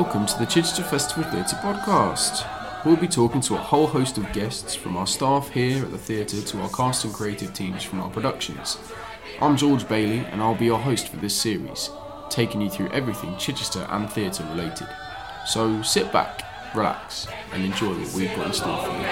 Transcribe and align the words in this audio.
Welcome 0.00 0.26
to 0.26 0.38
the 0.38 0.46
Chichester 0.46 0.84
Festival 0.84 1.24
Theatre 1.24 1.56
podcast. 1.56 2.46
We'll 2.84 2.94
be 2.94 3.08
talking 3.08 3.40
to 3.40 3.54
a 3.54 3.58
whole 3.58 3.88
host 3.88 4.16
of 4.16 4.32
guests 4.32 4.76
from 4.76 4.96
our 4.96 5.08
staff 5.08 5.48
here 5.48 5.84
at 5.84 5.90
the 5.90 5.98
theatre 5.98 6.40
to 6.40 6.60
our 6.60 6.68
cast 6.68 7.04
and 7.04 7.12
creative 7.12 7.52
teams 7.52 7.82
from 7.82 7.98
our 7.98 8.08
productions. 8.08 8.78
I'm 9.40 9.56
George 9.56 9.88
Bailey 9.88 10.20
and 10.20 10.40
I'll 10.40 10.54
be 10.54 10.66
your 10.66 10.78
host 10.78 11.08
for 11.08 11.16
this 11.16 11.34
series, 11.34 11.90
taking 12.30 12.60
you 12.60 12.70
through 12.70 12.92
everything 12.92 13.36
Chichester 13.38 13.88
and 13.90 14.08
theatre 14.08 14.46
related. 14.50 14.86
So 15.46 15.82
sit 15.82 16.12
back, 16.12 16.44
relax, 16.76 17.26
and 17.52 17.64
enjoy 17.64 17.94
what 17.94 18.14
we've 18.14 18.32
got 18.36 18.46
in 18.46 18.52
store 18.52 18.78
for 18.78 18.92
you. 18.92 19.02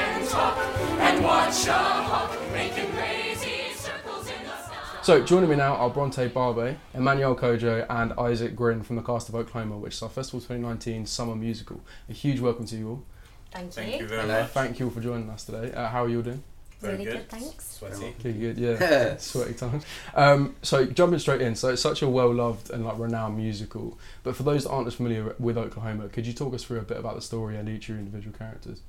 So, 5.07 5.23
joining 5.23 5.49
me 5.49 5.55
now 5.55 5.77
are 5.77 5.89
Bronte 5.89 6.27
Barbe, 6.27 6.77
Emmanuel 6.93 7.37
Kojo, 7.37 7.87
and 7.89 8.13
Isaac 8.15 8.57
Gryn 8.57 8.83
from 8.83 8.97
the 8.97 9.03
cast 9.03 9.29
of 9.29 9.37
Oklahoma, 9.37 9.79
which 9.79 9.95
is 9.95 10.03
our 10.03 10.09
Festival 10.09 10.41
2019 10.41 11.07
summer 11.07 11.37
musical. 11.37 11.81
A 12.09 12.13
huge 12.13 12.41
welcome 12.41 12.67
to 12.67 12.77
you 12.77 12.89
all. 12.89 13.05
Thank 13.53 13.67
you. 13.67 13.71
Thank 13.71 14.01
you 14.01 14.09
very 14.09 14.23
Hello. 14.23 14.43
much. 14.43 14.51
Thank 14.51 14.81
you 14.81 14.87
all 14.87 14.91
for 14.91 15.01
joining 15.01 15.31
us 15.31 15.45
today. 15.45 15.73
Uh, 15.73 15.87
how 15.87 16.03
are 16.03 16.09
you 16.09 16.17
all 16.17 16.23
doing? 16.25 16.43
Very 16.81 16.95
really 16.95 17.05
good. 17.05 17.19
good. 17.19 17.29
thanks. 17.29 17.77
Sweaty. 17.77 18.15
Okay, 18.19 18.33
good, 18.33 18.59
yeah. 18.59 19.17
Sweaty 19.19 19.55
time. 19.55 19.81
Um, 20.13 20.57
so 20.63 20.85
jumping 20.85 21.21
straight 21.21 21.41
in, 21.41 21.55
so 21.55 21.69
it's 21.69 21.83
such 21.83 22.03
a 22.03 22.09
well 22.09 22.35
loved 22.35 22.71
and 22.71 22.85
like 22.85 22.99
renowned 22.99 23.37
musical. 23.37 23.97
But 24.25 24.35
for 24.35 24.43
those 24.43 24.65
that 24.65 24.71
aren't 24.71 24.89
as 24.89 24.95
familiar 24.95 25.37
with 25.39 25.57
Oklahoma, 25.57 26.09
could 26.09 26.27
you 26.27 26.33
talk 26.33 26.53
us 26.53 26.65
through 26.65 26.79
a 26.79 26.83
bit 26.83 26.97
about 26.97 27.15
the 27.15 27.23
story 27.23 27.57
and 27.57 27.69
each 27.69 27.85
of 27.85 27.91
your 27.91 27.99
individual 27.99 28.37
characters? 28.37 28.81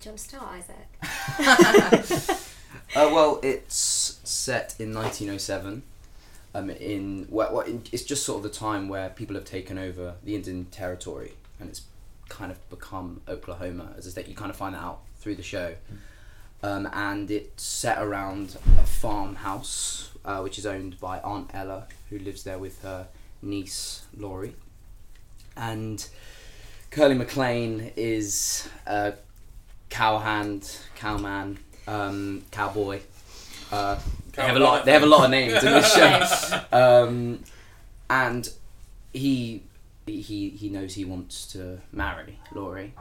Do 0.00 0.08
you 0.08 0.10
want 0.10 0.18
to 0.18 0.28
start, 0.28 0.64
Isaac? 1.38 2.48
Uh, 2.94 3.08
well, 3.10 3.40
it's 3.42 3.74
set 4.42 4.74
in 4.78 4.92
1907. 4.92 5.82
Um, 6.54 6.70
in 6.70 7.26
in, 7.66 7.82
it's 7.92 8.02
just 8.02 8.24
sort 8.24 8.38
of 8.38 8.42
the 8.42 8.58
time 8.58 8.88
where 8.88 9.08
people 9.10 9.34
have 9.36 9.44
taken 9.44 9.78
over 9.78 10.16
the 10.22 10.34
Indian 10.34 10.66
territory, 10.66 11.32
and 11.58 11.68
it's 11.70 11.82
kind 12.28 12.50
of 12.50 12.58
become 12.68 13.22
Oklahoma 13.28 13.94
as 13.96 14.06
a 14.06 14.10
state. 14.10 14.28
You 14.28 14.34
kind 14.34 14.50
of 14.50 14.56
find 14.56 14.74
that 14.74 14.82
out 14.82 15.00
through 15.18 15.36
the 15.36 15.42
show, 15.42 15.74
um, 16.62 16.88
and 16.92 17.30
it's 17.30 17.62
set 17.62 18.02
around 18.02 18.56
a 18.78 18.84
farmhouse, 18.84 20.10
uh, 20.24 20.40
which 20.40 20.58
is 20.58 20.66
owned 20.66 21.00
by 21.00 21.20
Aunt 21.20 21.50
Eller, 21.54 21.86
who 22.10 22.18
lives 22.18 22.42
there 22.42 22.58
with 22.58 22.82
her 22.82 23.06
niece 23.40 24.04
Laurie, 24.14 24.54
and 25.56 26.06
Curly 26.90 27.14
McLain 27.14 27.92
is 27.96 28.68
a 28.86 29.14
cowhand, 29.88 30.78
cowman, 30.96 31.58
um, 31.86 32.42
cowboy. 32.50 33.00
Uh, 33.72 33.98
they 34.34 34.42
have 34.42 34.56
a 34.56 34.60
lot. 34.60 34.84
They 34.84 34.92
have 34.92 35.02
a 35.02 35.06
lot 35.06 35.24
of 35.24 35.30
names 35.30 35.54
in 35.64 35.72
this 35.72 35.94
show, 35.94 36.60
um, 36.72 37.42
and 38.10 38.48
he 39.12 39.62
he 40.06 40.50
he 40.50 40.68
knows 40.68 40.94
he 40.94 41.04
wants 41.04 41.46
to 41.52 41.80
marry 41.92 42.38
Laurie, 42.54 42.92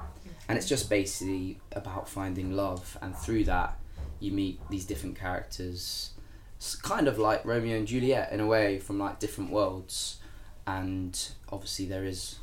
and 0.48 0.58
it's 0.58 0.68
just 0.68 0.90
basically 0.90 1.60
about 1.74 2.08
finding 2.10 2.52
love, 2.54 2.98
and 3.02 3.16
through 3.16 3.44
that 3.46 3.78
you 4.20 4.32
meet 4.32 4.60
these 4.70 4.86
different 4.86 5.18
characters, 5.20 6.12
s- 6.60 6.76
kind 6.76 7.08
of 7.08 7.18
like 7.18 7.44
Romeo 7.46 7.76
and 7.78 7.88
Juliet 7.88 8.32
in 8.32 8.40
a 8.40 8.46
way 8.48 8.80
from 8.80 8.98
like 9.00 9.20
different 9.20 9.52
worlds, 9.52 10.18
and 10.68 11.30
obviously 11.52 11.86
there 11.86 12.06
is 12.06 12.38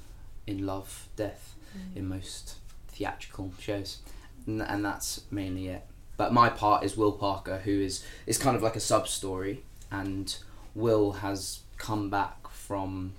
in 0.46 0.66
love 0.66 1.08
death 1.16 1.54
in 1.94 2.08
most 2.08 2.56
theatrical 2.88 3.52
shows, 3.60 3.98
and, 4.46 4.60
and 4.62 4.84
that's 4.84 5.22
mainly 5.30 5.68
it. 5.68 5.84
But 6.18 6.34
my 6.34 6.50
part 6.50 6.84
is 6.84 6.96
Will 6.96 7.12
Parker, 7.12 7.58
who 7.58 7.80
is 7.80 8.04
is 8.26 8.36
kind 8.36 8.54
of 8.56 8.62
like 8.62 8.76
a 8.76 8.80
sub 8.80 9.08
story, 9.08 9.62
and 9.90 10.36
Will 10.74 11.12
has 11.12 11.60
come 11.78 12.10
back 12.10 12.50
from 12.50 13.12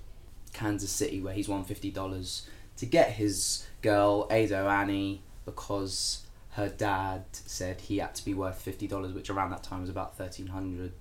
Kansas 0.52 0.90
City 0.92 1.20
where 1.20 1.34
he's 1.34 1.48
won 1.48 1.64
fifty 1.64 1.90
dollars 1.90 2.46
to 2.76 2.86
get 2.86 3.12
his 3.12 3.66
girl 3.82 4.28
Ado 4.30 4.54
Annie 4.54 5.22
because 5.44 6.26
her 6.52 6.68
dad 6.68 7.24
said 7.32 7.80
he 7.80 7.98
had 7.98 8.14
to 8.14 8.24
be 8.24 8.34
worth 8.34 8.60
fifty 8.60 8.86
dollars, 8.86 9.12
which 9.12 9.30
around 9.30 9.50
that 9.50 9.64
time 9.64 9.80
was 9.80 9.90
about 9.90 10.16
thirteen 10.16 10.48
hundred 10.48 10.92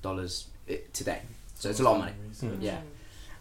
dollars 0.00 0.46
eh, 0.68 0.78
today. 0.92 1.22
So 1.56 1.70
it's 1.70 1.80
a 1.80 1.82
lot 1.82 1.94
of 1.94 1.98
money. 1.98 2.12
Yeah. 2.60 2.80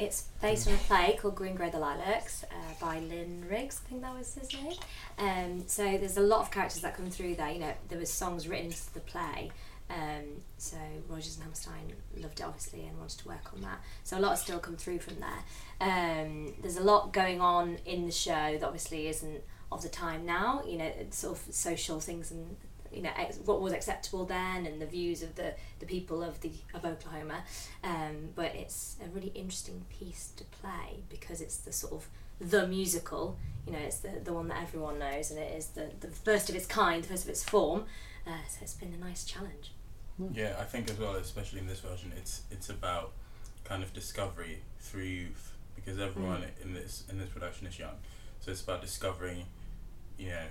It's 0.01 0.29
based 0.41 0.67
on 0.67 0.73
a 0.73 0.77
play 0.77 1.15
called 1.21 1.35
Green 1.35 1.53
Grow 1.53 1.69
the 1.69 1.77
Lilacs 1.77 2.43
uh, 2.45 2.73
by 2.81 2.97
Lynn 3.01 3.45
Riggs, 3.47 3.81
I 3.85 3.89
think 3.89 4.01
that 4.01 4.17
was 4.17 4.33
his 4.33 4.51
name. 4.51 4.73
Um, 5.19 5.63
so 5.67 5.83
there's 5.83 6.17
a 6.17 6.21
lot 6.21 6.39
of 6.39 6.49
characters 6.49 6.81
that 6.81 6.97
come 6.97 7.11
through 7.11 7.35
there. 7.35 7.51
You 7.51 7.59
know, 7.59 7.73
there 7.87 7.99
was 7.99 8.11
songs 8.11 8.47
written 8.47 8.65
into 8.65 8.93
the 8.95 8.99
play. 9.01 9.51
Um, 9.91 10.41
so 10.57 10.77
Rodgers 11.07 11.35
and 11.35 11.43
Hammerstein 11.43 11.93
loved 12.17 12.39
it 12.39 12.43
obviously 12.43 12.87
and 12.87 12.97
wanted 12.97 13.19
to 13.19 13.27
work 13.27 13.53
on 13.53 13.61
that. 13.61 13.79
So 14.03 14.17
a 14.17 14.21
lot 14.21 14.39
still 14.39 14.57
come 14.57 14.75
through 14.75 14.99
from 14.99 15.17
there. 15.19 15.43
Um, 15.79 16.55
there's 16.63 16.77
a 16.77 16.83
lot 16.83 17.13
going 17.13 17.39
on 17.39 17.77
in 17.85 18.07
the 18.07 18.11
show 18.11 18.57
that 18.59 18.63
obviously 18.63 19.07
isn't 19.07 19.43
of 19.71 19.83
the 19.83 19.89
time 19.89 20.25
now. 20.25 20.63
You 20.65 20.79
know, 20.79 20.91
sort 21.11 21.37
of 21.37 21.53
social 21.53 21.99
things 21.99 22.31
and 22.31 22.57
you 22.93 23.01
know 23.01 23.11
ex- 23.17 23.39
what 23.45 23.61
was 23.61 23.73
acceptable 23.73 24.25
then 24.25 24.65
and 24.65 24.81
the 24.81 24.85
views 24.85 25.23
of 25.23 25.35
the, 25.35 25.53
the 25.79 25.85
people 25.85 26.23
of 26.23 26.41
the 26.41 26.51
of 26.73 26.85
Oklahoma. 26.85 27.43
Um, 27.83 28.29
but 28.35 28.55
it's 28.55 28.97
a 29.03 29.09
really 29.09 29.31
interesting 29.35 29.85
piece 29.89 30.31
to 30.37 30.43
play 30.45 31.03
because 31.09 31.41
it's 31.41 31.57
the 31.57 31.71
sort 31.71 31.93
of 31.93 32.07
the 32.39 32.67
musical. 32.67 33.37
You 33.65 33.73
know, 33.73 33.79
it's 33.79 33.99
the, 33.99 34.19
the 34.23 34.33
one 34.33 34.47
that 34.47 34.61
everyone 34.61 34.97
knows 34.97 35.29
and 35.29 35.39
it 35.39 35.55
is 35.55 35.67
the, 35.67 35.91
the 35.99 36.07
first 36.07 36.49
of 36.49 36.55
its 36.55 36.65
kind, 36.65 37.03
the 37.03 37.07
first 37.07 37.23
of 37.25 37.29
its 37.29 37.43
form. 37.43 37.85
Uh, 38.25 38.31
so 38.49 38.59
it's 38.61 38.73
been 38.73 38.93
a 38.93 38.97
nice 38.97 39.23
challenge. 39.23 39.71
Yeah, 40.33 40.55
I 40.59 40.63
think 40.63 40.89
as 40.89 40.99
well, 40.99 41.15
especially 41.15 41.59
in 41.59 41.67
this 41.67 41.79
version, 41.79 42.11
it's 42.15 42.41
it's 42.51 42.69
about 42.69 43.11
kind 43.63 43.83
of 43.83 43.93
discovery 43.93 44.59
through 44.79 45.03
youth 45.03 45.53
because 45.75 45.99
everyone 45.99 46.43
in 46.61 46.73
this 46.73 47.03
in 47.09 47.17
this 47.17 47.29
production 47.29 47.65
is 47.67 47.79
young, 47.79 47.95
so 48.39 48.51
it's 48.51 48.61
about 48.61 48.81
discovering, 48.81 49.45
you 50.17 50.29
know, 50.29 50.45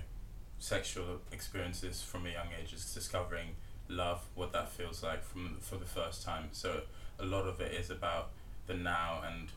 sexual 0.61 1.19
experiences 1.31 2.01
from 2.03 2.25
a 2.25 2.29
young 2.29 2.47
age. 2.61 2.71
It's 2.71 2.93
discovering 2.93 3.55
love, 3.89 4.21
what 4.35 4.53
that 4.53 4.69
feels 4.69 5.03
like 5.03 5.23
from 5.23 5.57
for 5.59 5.75
the 5.75 5.85
first 5.85 6.23
time. 6.23 6.49
So 6.53 6.81
a 7.19 7.25
lot 7.25 7.47
of 7.47 7.59
it 7.59 7.73
is 7.73 7.89
about 7.89 8.29
the 8.67 8.75
now 8.75 9.21
and 9.27 9.49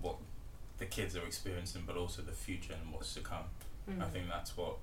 what 0.00 0.16
the 0.78 0.86
kids 0.86 1.14
are 1.14 1.24
experiencing, 1.24 1.84
but 1.86 1.96
also 1.96 2.22
the 2.22 2.32
future 2.32 2.72
and 2.82 2.92
what's 2.92 3.14
to 3.14 3.20
come. 3.20 3.44
Mm. 3.88 4.02
I 4.02 4.06
think 4.08 4.24
that's 4.28 4.56
what 4.56 4.76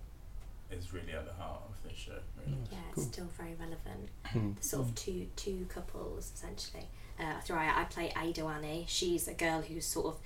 is 0.72 0.94
really 0.94 1.12
at 1.12 1.26
the 1.26 1.34
heart 1.34 1.62
of 1.70 1.84
this 1.90 1.98
show. 1.98 2.20
Really. 2.40 2.58
Yeah, 2.72 2.78
Cool. 2.94 3.04
it's 3.04 3.12
still 3.14 3.30
very 3.38 3.56
relevant. 3.56 4.56
The 4.60 4.64
sort 4.64 4.88
of 4.88 4.96
two 4.96 5.28
two 5.36 5.66
couples 5.70 6.32
essentially. 6.36 6.88
Uh, 7.20 7.40
through 7.42 7.58
I, 7.58 7.82
I 7.82 7.84
play 7.86 8.14
Ado 8.16 8.48
Annie. 8.48 8.86
She's 8.88 9.28
a 9.28 9.34
girl 9.34 9.62
who's 9.62 9.86
sort 9.86 10.06
of 10.08 10.20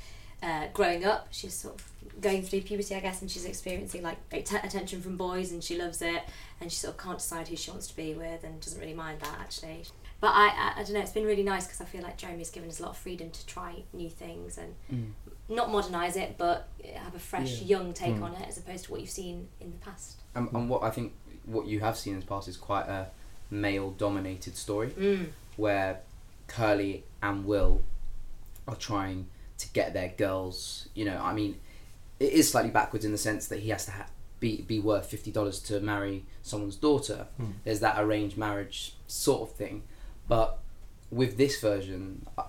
uh, 0.43 0.67
growing 0.73 1.03
up. 1.05 1.27
She's 1.31 1.53
sort 1.53 1.75
of 1.75 2.21
going 2.21 2.41
through 2.43 2.61
puberty, 2.61 2.95
I 2.95 2.99
guess, 2.99 3.21
and 3.21 3.29
she's 3.29 3.45
experiencing 3.45 4.01
like 4.03 4.17
att- 4.31 4.63
attention 4.63 5.01
from 5.01 5.17
boys, 5.17 5.51
and 5.51 5.63
she 5.63 5.77
loves 5.77 6.01
it. 6.01 6.23
And 6.61 6.71
she 6.71 6.77
sort 6.77 6.95
of 6.95 6.99
can't 7.03 7.19
decide 7.19 7.47
who 7.47 7.55
she 7.55 7.69
wants 7.71 7.87
to 7.87 7.95
be 7.95 8.13
with, 8.13 8.43
and 8.43 8.59
doesn't 8.59 8.79
really 8.79 8.93
mind 8.93 9.19
that 9.21 9.37
actually. 9.39 9.83
But 10.19 10.31
I, 10.33 10.47
I, 10.47 10.73
I 10.77 10.83
don't 10.83 10.93
know. 10.93 10.99
It's 11.01 11.11
been 11.11 11.25
really 11.25 11.43
nice 11.43 11.65
because 11.65 11.79
I 11.81 11.85
feel 11.85 12.01
like 12.01 12.17
Jeremy's 12.17 12.49
given 12.49 12.69
us 12.69 12.79
a 12.79 12.83
lot 12.83 12.89
of 12.91 12.97
freedom 12.97 13.29
to 13.29 13.45
try 13.45 13.83
new 13.93 14.09
things 14.09 14.57
and 14.57 14.73
Mm. 14.91 15.11
not 15.47 15.69
modernise 15.71 16.15
it, 16.15 16.37
but 16.39 16.67
have 16.95 17.13
a 17.13 17.19
fresh, 17.19 17.61
Yeah. 17.61 17.77
young 17.77 17.93
take 17.93 18.15
Mm. 18.15 18.23
on 18.23 18.33
it 18.33 18.47
as 18.47 18.57
opposed 18.57 18.85
to 18.85 18.91
what 18.91 19.01
you've 19.01 19.11
seen 19.11 19.47
in 19.61 19.71
the 19.71 19.77
past. 19.77 20.15
And, 20.33 20.49
and 20.53 20.69
what 20.69 20.81
I 20.81 20.89
think 20.89 21.13
what 21.45 21.67
you 21.67 21.79
have 21.81 21.97
seen 21.97 22.13
in 22.15 22.19
the 22.19 22.25
past 22.25 22.47
is 22.47 22.57
quite 22.57 22.87
a 22.87 23.09
male 23.51 23.91
dominated 23.91 24.57
story 24.57 24.89
Mm. 24.89 25.29
where 25.55 25.99
Curly 26.47 27.03
and 27.21 27.45
Will 27.45 27.83
are 28.67 28.75
trying 28.75 29.27
to 29.59 29.67
get 29.69 29.93
their 29.93 30.09
girls. 30.09 30.87
You 30.93 31.05
know, 31.05 31.19
I 31.21 31.33
mean, 31.33 31.59
it 32.19 32.33
is 32.33 32.49
slightly 32.51 32.71
backwards 32.71 33.05
in 33.05 33.11
the 33.11 33.17
sense 33.17 33.47
that 33.47 33.59
he 33.59 33.69
has 33.69 33.85
to 33.85 33.91
ha- 33.91 34.07
be 34.39 34.61
be 34.61 34.79
worth 34.79 35.07
fifty 35.07 35.31
dollars 35.31 35.59
to 35.61 35.79
marry 35.79 36.25
someone's 36.43 36.75
daughter. 36.75 37.27
Hmm. 37.37 37.51
There's 37.63 37.79
that 37.81 37.99
arranged 37.99 38.37
marriage 38.37 38.95
sort 39.07 39.49
of 39.49 39.55
thing, 39.55 39.83
but 40.27 40.59
with 41.09 41.37
this 41.37 41.59
version, 41.61 42.25
uh, 42.37 42.43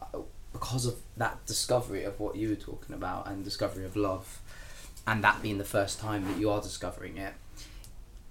because 0.53 0.85
of 0.87 0.97
that 1.17 1.45
discovery 1.47 2.05
of 2.05 2.19
what 2.19 2.37
you 2.37 2.49
were 2.49 2.57
talking 2.57 2.95
about 2.95 3.27
and 3.29 3.45
discovery 3.45 3.85
of 3.85 3.95
love, 3.97 4.41
and 5.07 5.23
that 5.25 5.41
being 5.43 5.59
the 5.59 5.65
first 5.65 6.01
time 6.01 6.25
that 6.27 6.39
you 6.39 6.51
are 6.51 6.61
discovering 6.61 7.17
it, 7.19 7.35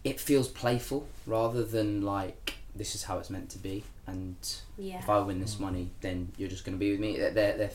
it 0.03 0.19
feels 0.19 0.47
playful 0.47 1.07
rather 1.25 1.63
than 1.63 2.01
like 2.01 2.55
this 2.75 2.93
is 2.93 3.03
how 3.03 3.17
it's 3.17 3.29
meant 3.29 3.49
to 3.49 3.57
be 3.57 3.83
and 4.05 4.35
Yeah. 4.77 4.99
if 4.99 5.09
I 5.09 5.19
win 5.19 5.39
this 5.41 5.59
money, 5.59 5.89
then 6.01 6.31
you're 6.37 6.49
just 6.49 6.63
going 6.63 6.75
to 6.77 6.79
be 6.79 6.91
with 6.91 6.99
me. 6.99 7.17
There, 7.17 7.31
there, 7.31 7.57
there- 7.57 7.71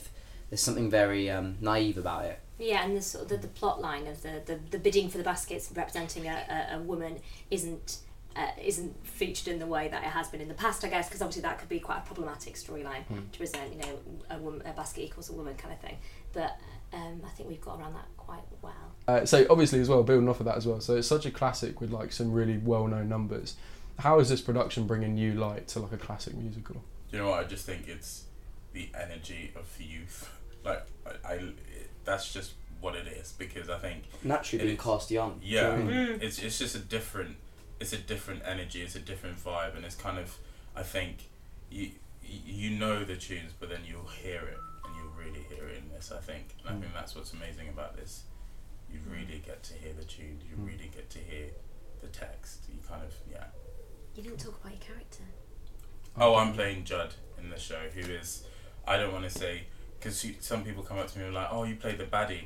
there's 0.52 0.60
something 0.60 0.90
very 0.90 1.30
um, 1.30 1.56
naive 1.62 1.96
about 1.96 2.26
it. 2.26 2.38
Yeah, 2.58 2.84
and 2.84 2.94
the 2.94 3.00
sort 3.00 3.22
of 3.24 3.30
the, 3.30 3.38
the 3.38 3.48
plot 3.48 3.80
line 3.80 4.06
of 4.06 4.20
the, 4.20 4.42
the, 4.44 4.60
the 4.70 4.78
bidding 4.78 5.08
for 5.08 5.16
the 5.16 5.24
baskets 5.24 5.72
representing 5.74 6.26
a, 6.26 6.68
a, 6.70 6.76
a 6.76 6.78
woman 6.78 7.20
isn't 7.50 8.00
uh, 8.36 8.48
isn't 8.62 8.94
featured 9.06 9.48
in 9.48 9.58
the 9.58 9.66
way 9.66 9.88
that 9.88 10.02
it 10.02 10.10
has 10.10 10.28
been 10.28 10.42
in 10.42 10.48
the 10.48 10.54
past, 10.54 10.84
I 10.84 10.88
guess, 10.88 11.08
because 11.08 11.22
obviously 11.22 11.40
that 11.40 11.58
could 11.58 11.70
be 11.70 11.80
quite 11.80 12.00
a 12.00 12.00
problematic 12.02 12.56
storyline 12.56 13.04
to 13.32 13.38
present. 13.38 13.72
You 13.72 13.78
know, 13.78 13.98
a 14.28 14.36
woman 14.36 14.60
a 14.66 14.74
basket 14.74 15.04
equals 15.04 15.30
a 15.30 15.32
woman 15.32 15.54
kind 15.54 15.72
of 15.72 15.80
thing. 15.80 15.96
But 16.34 16.58
um, 16.92 17.22
I 17.24 17.30
think 17.30 17.48
we've 17.48 17.58
got 17.58 17.80
around 17.80 17.94
that 17.94 18.08
quite 18.18 18.44
well. 18.60 18.92
Uh, 19.08 19.24
so 19.24 19.46
obviously 19.48 19.80
as 19.80 19.88
well, 19.88 20.02
building 20.02 20.28
off 20.28 20.40
of 20.40 20.44
that 20.44 20.58
as 20.58 20.66
well. 20.66 20.80
So 20.80 20.96
it's 20.96 21.08
such 21.08 21.24
a 21.24 21.30
classic 21.30 21.80
with 21.80 21.90
like 21.90 22.12
some 22.12 22.30
really 22.30 22.58
well-known 22.58 23.08
numbers. 23.08 23.56
How 24.00 24.18
is 24.18 24.28
this 24.28 24.42
production 24.42 24.86
bringing 24.86 25.14
new 25.14 25.32
light 25.32 25.66
to 25.68 25.80
like 25.80 25.92
a 25.92 25.96
classic 25.96 26.34
musical? 26.34 26.84
You 27.10 27.20
know 27.20 27.30
what? 27.30 27.40
I 27.40 27.44
just 27.44 27.64
think 27.64 27.88
it's 27.88 28.24
the 28.74 28.90
energy 28.94 29.52
of 29.56 29.66
youth. 29.80 30.28
Like 30.64 30.86
I, 31.06 31.28
I 31.28 31.32
it, 31.34 31.90
that's 32.04 32.32
just 32.32 32.52
what 32.80 32.94
it 32.96 33.06
is 33.06 33.32
because 33.32 33.68
I 33.70 33.78
think 33.78 34.02
Naturally 34.24 34.64
It 34.64 34.66
being 34.66 34.76
is. 34.78 34.82
cast 34.84 35.10
young. 35.10 35.38
do 35.38 35.46
you 35.46 35.56
yeah, 35.56 35.62
know 35.68 35.72
I 35.72 35.76
mean? 35.78 35.88
Mm. 35.88 36.22
it's 36.22 36.38
it's 36.38 36.58
just 36.58 36.74
a 36.74 36.78
different 36.80 37.36
it's 37.80 37.92
a 37.92 37.98
different 37.98 38.42
energy, 38.46 38.82
it's 38.82 38.94
a 38.96 39.00
different 39.00 39.42
vibe, 39.42 39.76
and 39.76 39.84
it's 39.84 39.96
kind 39.96 40.18
of 40.18 40.36
I 40.76 40.82
think 40.82 41.28
you 41.70 41.90
you 42.22 42.70
you 42.70 42.78
know 42.78 43.04
the 43.04 43.16
tunes, 43.16 43.52
but 43.58 43.68
then 43.68 43.80
you'll 43.86 44.06
hear 44.06 44.40
it 44.42 44.58
and 44.84 44.94
you'll 44.96 45.12
really 45.18 45.44
hear 45.54 45.68
it 45.68 45.78
in 45.78 45.88
this. 45.90 46.12
I 46.12 46.18
think, 46.20 46.54
and 46.60 46.68
I 46.68 46.72
Mm. 46.72 46.80
think 46.82 46.94
that's 46.94 47.14
what's 47.14 47.32
amazing 47.32 47.68
about 47.68 47.96
this. 47.96 48.22
You 48.92 48.98
really 49.10 49.42
get 49.44 49.62
to 49.64 49.74
hear 49.74 49.92
the 49.94 50.04
tunes. 50.04 50.42
You 50.48 50.56
Mm. 50.56 50.66
really 50.66 50.90
get 50.94 51.08
to 51.10 51.18
hear 51.18 51.48
the 52.00 52.08
text. 52.08 52.64
You 52.68 52.78
kind 52.88 53.02
of 53.02 53.12
yeah. 53.30 53.46
You 54.14 54.22
didn't 54.22 54.38
talk 54.40 54.60
about 54.60 54.72
your 54.72 54.80
character. 54.82 55.22
Oh, 56.18 56.34
I'm 56.34 56.52
playing 56.52 56.84
Judd 56.84 57.14
in 57.38 57.48
the 57.48 57.58
show, 57.58 57.80
who 57.94 58.00
is, 58.00 58.44
I 58.86 58.98
don't 58.98 59.12
want 59.14 59.24
to 59.24 59.30
say, 59.30 59.62
because 60.02 60.26
some 60.40 60.64
people 60.64 60.82
come 60.82 60.98
up 60.98 61.10
to 61.12 61.18
me 61.18 61.26
and 61.26 61.34
like, 61.34 61.48
oh, 61.50 61.64
you 61.64 61.76
played 61.76 61.98
the 61.98 62.04
baddie. 62.04 62.42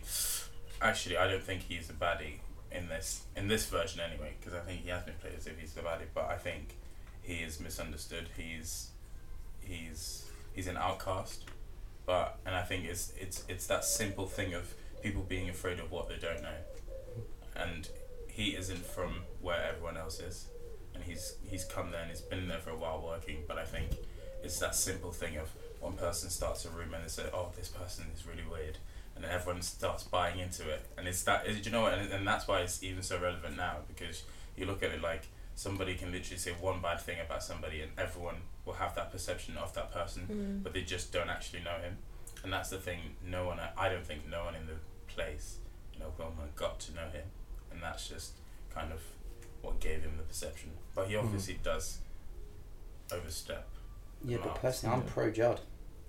Actually, 0.82 1.16
I 1.16 1.26
don't 1.26 1.42
think 1.42 1.62
he's 1.62 1.86
the 1.86 1.94
baddie 1.94 2.40
in 2.70 2.88
this 2.88 3.22
in 3.34 3.48
this 3.48 3.66
version 3.66 4.00
anyway, 4.00 4.34
because 4.38 4.52
I 4.54 4.60
think 4.60 4.82
he 4.82 4.90
has 4.90 5.04
been 5.04 5.14
played 5.20 5.34
as 5.36 5.46
if 5.46 5.58
he's 5.58 5.72
the 5.72 5.80
baddie, 5.80 6.08
but 6.14 6.24
I 6.24 6.36
think 6.36 6.76
he 7.22 7.36
is 7.36 7.58
misunderstood. 7.58 8.28
He's 8.36 8.90
he's 9.60 10.26
he's 10.52 10.66
an 10.66 10.76
outcast, 10.76 11.44
but 12.04 12.38
and 12.44 12.54
I 12.54 12.62
think 12.62 12.84
it's 12.84 13.12
it's 13.18 13.44
it's 13.48 13.66
that 13.68 13.84
simple 13.84 14.26
thing 14.26 14.52
of 14.52 14.74
people 15.02 15.22
being 15.22 15.48
afraid 15.48 15.80
of 15.80 15.90
what 15.90 16.08
they 16.08 16.16
don't 16.16 16.42
know, 16.42 16.58
and 17.54 17.88
he 18.28 18.54
isn't 18.54 18.84
from 18.84 19.20
where 19.40 19.62
everyone 19.64 19.96
else 19.96 20.20
is 20.20 20.48
and 20.96 21.04
he's 21.04 21.36
he's 21.48 21.64
come 21.64 21.90
there 21.90 22.00
and 22.00 22.10
he's 22.10 22.20
been 22.20 22.48
there 22.48 22.58
for 22.58 22.70
a 22.70 22.76
while 22.76 23.02
working. 23.04 23.44
But 23.46 23.58
I 23.58 23.64
think 23.64 23.90
it's 24.42 24.58
that 24.58 24.74
simple 24.74 25.12
thing 25.12 25.36
of 25.36 25.50
one 25.80 25.94
person 25.94 26.30
starts 26.30 26.64
a 26.64 26.70
rumor 26.70 26.96
and 26.96 27.04
they 27.04 27.08
say, 27.08 27.24
"Oh, 27.32 27.50
this 27.56 27.68
person 27.68 28.06
is 28.14 28.26
really 28.26 28.44
weird," 28.50 28.78
and 29.14 29.24
then 29.24 29.30
everyone 29.30 29.62
starts 29.62 30.04
buying 30.04 30.38
into 30.38 30.68
it. 30.68 30.86
And 30.96 31.08
it's 31.08 31.22
that, 31.24 31.46
is, 31.46 31.64
you 31.64 31.72
know 31.72 31.82
what? 31.82 31.94
And, 31.94 32.12
and 32.12 32.26
that's 32.26 32.46
why 32.46 32.60
it's 32.60 32.82
even 32.82 33.02
so 33.02 33.18
relevant 33.18 33.56
now 33.56 33.78
because 33.88 34.22
you 34.56 34.66
look 34.66 34.82
at 34.82 34.90
it 34.90 35.02
like 35.02 35.28
somebody 35.54 35.94
can 35.94 36.12
literally 36.12 36.38
say 36.38 36.52
one 36.60 36.80
bad 36.80 37.00
thing 37.00 37.18
about 37.24 37.42
somebody 37.42 37.80
and 37.80 37.90
everyone 37.96 38.36
will 38.64 38.74
have 38.74 38.94
that 38.94 39.10
perception 39.10 39.56
of 39.56 39.74
that 39.74 39.92
person, 39.92 40.26
mm. 40.30 40.62
but 40.62 40.74
they 40.74 40.82
just 40.82 41.12
don't 41.12 41.30
actually 41.30 41.62
know 41.62 41.78
him. 41.78 41.96
And 42.44 42.52
that's 42.52 42.68
the 42.68 42.78
thing. 42.78 42.98
No 43.26 43.46
one, 43.46 43.58
I 43.76 43.88
don't 43.88 44.04
think 44.04 44.28
no 44.30 44.44
one 44.44 44.54
in 44.54 44.66
the 44.66 44.74
place 45.08 45.58
in 45.94 46.02
Oklahoma 46.02 46.42
got 46.54 46.78
to 46.80 46.94
know 46.94 47.08
him, 47.12 47.24
and 47.72 47.82
that's 47.82 48.08
just 48.08 48.32
kind 48.72 48.92
of 48.92 49.00
what 49.62 49.80
gave 49.80 50.02
him 50.02 50.12
the 50.18 50.22
perception. 50.22 50.70
But 50.94 51.08
he 51.08 51.14
hmm. 51.14 51.24
obviously 51.24 51.58
does 51.62 51.98
overstep. 53.10 53.66
Yeah, 54.24 54.38
but 54.38 54.48
Wow. 54.48 54.54
personally, 54.54 54.96
I'm 54.96 55.02
pro 55.02 55.30
Judd. 55.30 55.60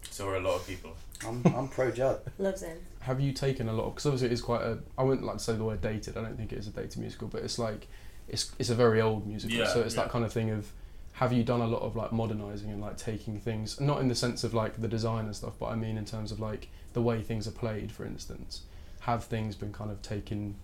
So 0.09 0.27
are 0.29 0.35
a 0.37 0.39
lot 0.39 0.55
of 0.55 0.67
people. 0.67 0.95
I'm 1.25 1.41
I'm 1.45 1.67
pro 1.67 1.91
Judd. 1.91 2.21
Loves 2.37 2.61
him. 2.61 2.77
Have 3.01 3.19
you 3.19 3.33
taken 3.33 3.67
a 3.67 3.73
lot? 3.73 3.85
of? 3.85 3.95
Because 3.95 4.05
obviously 4.05 4.27
it 4.27 4.33
is 4.33 4.41
quite 4.41 4.61
a. 4.61 4.79
I 4.97 5.03
wouldn't 5.03 5.25
like 5.25 5.37
to 5.37 5.43
say 5.43 5.55
the 5.55 5.63
word 5.63 5.81
dated. 5.81 6.17
I 6.17 6.21
don't 6.21 6.37
think 6.37 6.51
it 6.53 6.59
is 6.59 6.67
a 6.67 6.71
dated 6.71 6.97
musical, 6.97 7.27
but 7.27 7.43
it's 7.43 7.59
like, 7.59 7.87
it's 8.27 8.51
it's 8.59 8.69
a 8.69 8.75
very 8.75 9.01
old 9.01 9.27
musical. 9.27 9.57
Yeah, 9.57 9.67
so 9.67 9.81
it's 9.81 9.95
yeah. 9.95 10.03
that 10.03 10.11
kind 10.11 10.23
of 10.23 10.31
thing 10.31 10.49
of, 10.51 10.71
have 11.13 11.33
you 11.33 11.43
done 11.43 11.61
a 11.61 11.67
lot 11.67 11.81
of 11.81 11.95
like 11.95 12.11
modernizing 12.11 12.69
and 12.69 12.79
like 12.81 12.97
taking 12.97 13.39
things 13.39 13.79
not 13.81 13.99
in 14.01 14.07
the 14.07 14.15
sense 14.15 14.43
of 14.43 14.53
like 14.53 14.79
the 14.81 14.87
design 14.87 15.25
and 15.25 15.35
stuff, 15.35 15.53
but 15.59 15.67
I 15.67 15.75
mean 15.75 15.97
in 15.97 16.05
terms 16.05 16.31
of 16.31 16.39
like 16.39 16.69
the 16.93 17.01
way 17.01 17.21
things 17.21 17.47
are 17.47 17.51
played, 17.51 17.91
for 17.91 18.05
instance. 18.05 18.61
Have 19.01 19.23
things 19.25 19.55
been 19.55 19.73
kind 19.73 19.89
of 19.91 20.01
taken 20.01 20.55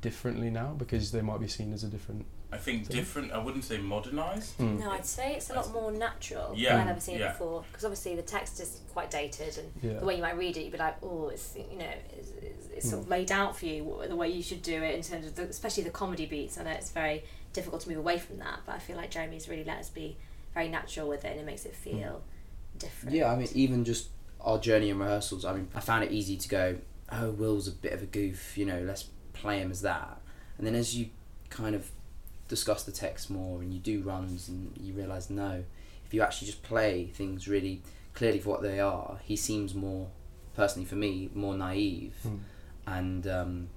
differently 0.00 0.50
now 0.50 0.74
because 0.78 1.12
they 1.12 1.22
might 1.22 1.40
be 1.40 1.48
seen 1.48 1.72
as 1.72 1.84
a 1.84 1.88
different. 1.88 2.24
I 2.52 2.56
think 2.56 2.86
Thing. 2.86 2.96
different. 2.96 3.32
I 3.32 3.38
wouldn't 3.38 3.64
say 3.64 3.78
modernized. 3.78 4.58
Mm. 4.58 4.80
No, 4.80 4.90
I'd 4.90 5.06
say 5.06 5.34
it's 5.34 5.50
a 5.50 5.54
lot 5.54 5.70
more 5.72 5.92
natural 5.92 6.52
Yeah, 6.56 6.72
than 6.72 6.80
I've 6.82 6.88
ever 6.90 7.00
seen 7.00 7.18
yeah. 7.18 7.30
it 7.30 7.32
before. 7.38 7.64
Because 7.70 7.84
obviously 7.84 8.16
the 8.16 8.22
text 8.22 8.58
is 8.60 8.80
quite 8.92 9.10
dated, 9.10 9.56
and 9.58 9.72
Yeah. 9.82 10.00
the 10.00 10.04
way 10.06 10.16
you 10.16 10.22
might 10.22 10.36
read 10.36 10.56
it, 10.56 10.62
you'd 10.64 10.72
be 10.72 10.78
like, 10.78 10.96
oh, 11.02 11.28
it's 11.28 11.54
you 11.56 11.78
know, 11.78 11.92
it's, 12.18 12.30
it's, 12.42 12.66
it's 12.74 12.90
sort 12.90 13.02
of 13.02 13.06
Mm. 13.08 13.10
laid 13.12 13.30
out 13.32 13.56
for 13.56 13.66
you 13.66 14.02
the 14.08 14.16
way 14.16 14.28
you 14.28 14.42
should 14.42 14.62
do 14.62 14.82
it 14.82 14.94
in 14.96 15.02
terms 15.02 15.26
of 15.26 15.36
the, 15.36 15.42
especially 15.44 15.84
the 15.84 15.90
comedy 15.90 16.26
beats. 16.26 16.58
I 16.58 16.64
know 16.64 16.70
it's 16.70 16.90
very 16.90 17.22
difficult 17.52 17.82
to 17.82 17.88
move 17.88 17.98
away 17.98 18.18
from 18.18 18.38
that, 18.38 18.60
but 18.66 18.74
I 18.74 18.78
feel 18.78 18.96
like 18.96 19.10
Jeremy's 19.10 19.48
really 19.48 19.64
let 19.64 19.78
us 19.78 19.90
be 19.90 20.16
very 20.54 20.68
natural 20.68 21.08
with 21.08 21.24
it, 21.24 21.30
and 21.32 21.40
it 21.40 21.46
makes 21.46 21.64
it 21.64 21.74
feel 21.76 22.22
different. 22.78 23.14
Yeah, 23.14 23.32
I 23.32 23.36
mean, 23.36 23.48
even 23.54 23.84
just 23.84 24.08
our 24.40 24.58
journey 24.58 24.90
in 24.90 24.98
rehearsals. 24.98 25.44
I 25.44 25.52
mean, 25.52 25.68
I 25.74 25.80
found 25.80 26.02
it 26.02 26.10
easy 26.10 26.36
to 26.36 26.48
go. 26.48 26.78
Oh, 27.12 27.30
Will's 27.30 27.68
a 27.68 27.72
bit 27.72 27.92
of 27.92 28.02
a 28.02 28.06
goof. 28.06 28.56
You 28.58 28.66
know, 28.66 28.80
let's 28.80 29.04
play 29.34 29.60
him 29.60 29.70
as 29.70 29.82
that. 29.82 30.20
And 30.58 30.66
then 30.66 30.74
as 30.74 30.96
you 30.96 31.10
kind 31.50 31.74
of 31.74 31.90
discuss 32.50 32.82
the 32.82 32.92
text 32.92 33.30
more 33.30 33.62
and 33.62 33.72
you 33.72 33.78
do 33.80 34.02
runs 34.02 34.48
and 34.48 34.72
you 34.78 34.92
realise 34.92 35.30
no, 35.30 35.64
if 36.04 36.12
you 36.12 36.20
actually 36.20 36.46
just 36.46 36.62
play 36.62 37.06
things 37.14 37.48
really 37.48 37.80
clearly 38.12 38.40
for 38.40 38.50
what 38.50 38.62
they 38.62 38.78
are, 38.80 39.20
he 39.24 39.36
seems 39.36 39.74
more, 39.74 40.08
personally 40.54 40.84
for 40.86 40.96
me, 40.96 41.30
more 41.34 41.56
naive 41.56 42.14
Mm. 42.26 42.38
and 42.86 43.26
um, 43.26 43.68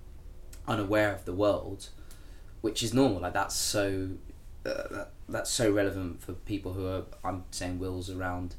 unaware 0.67 1.13
of 1.13 1.23
the 1.25 1.33
world, 1.33 1.89
which 2.61 2.81
is 2.83 2.93
normal. 2.93 3.21
Like 3.21 3.33
that's 3.33 3.55
so 3.55 4.09
uh, 4.65 4.87
that, 4.91 5.09
that's 5.29 5.51
so 5.51 5.71
relevant 5.71 6.21
for 6.21 6.33
people 6.33 6.73
who 6.73 6.87
are. 6.87 7.03
I'm 7.23 7.43
saying 7.51 7.79
Will's 7.79 8.09
around 8.09 8.55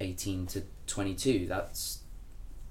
eighteen 0.00 0.46
to 0.48 0.62
twenty 0.86 1.14
two. 1.14 1.46
That's 1.48 2.00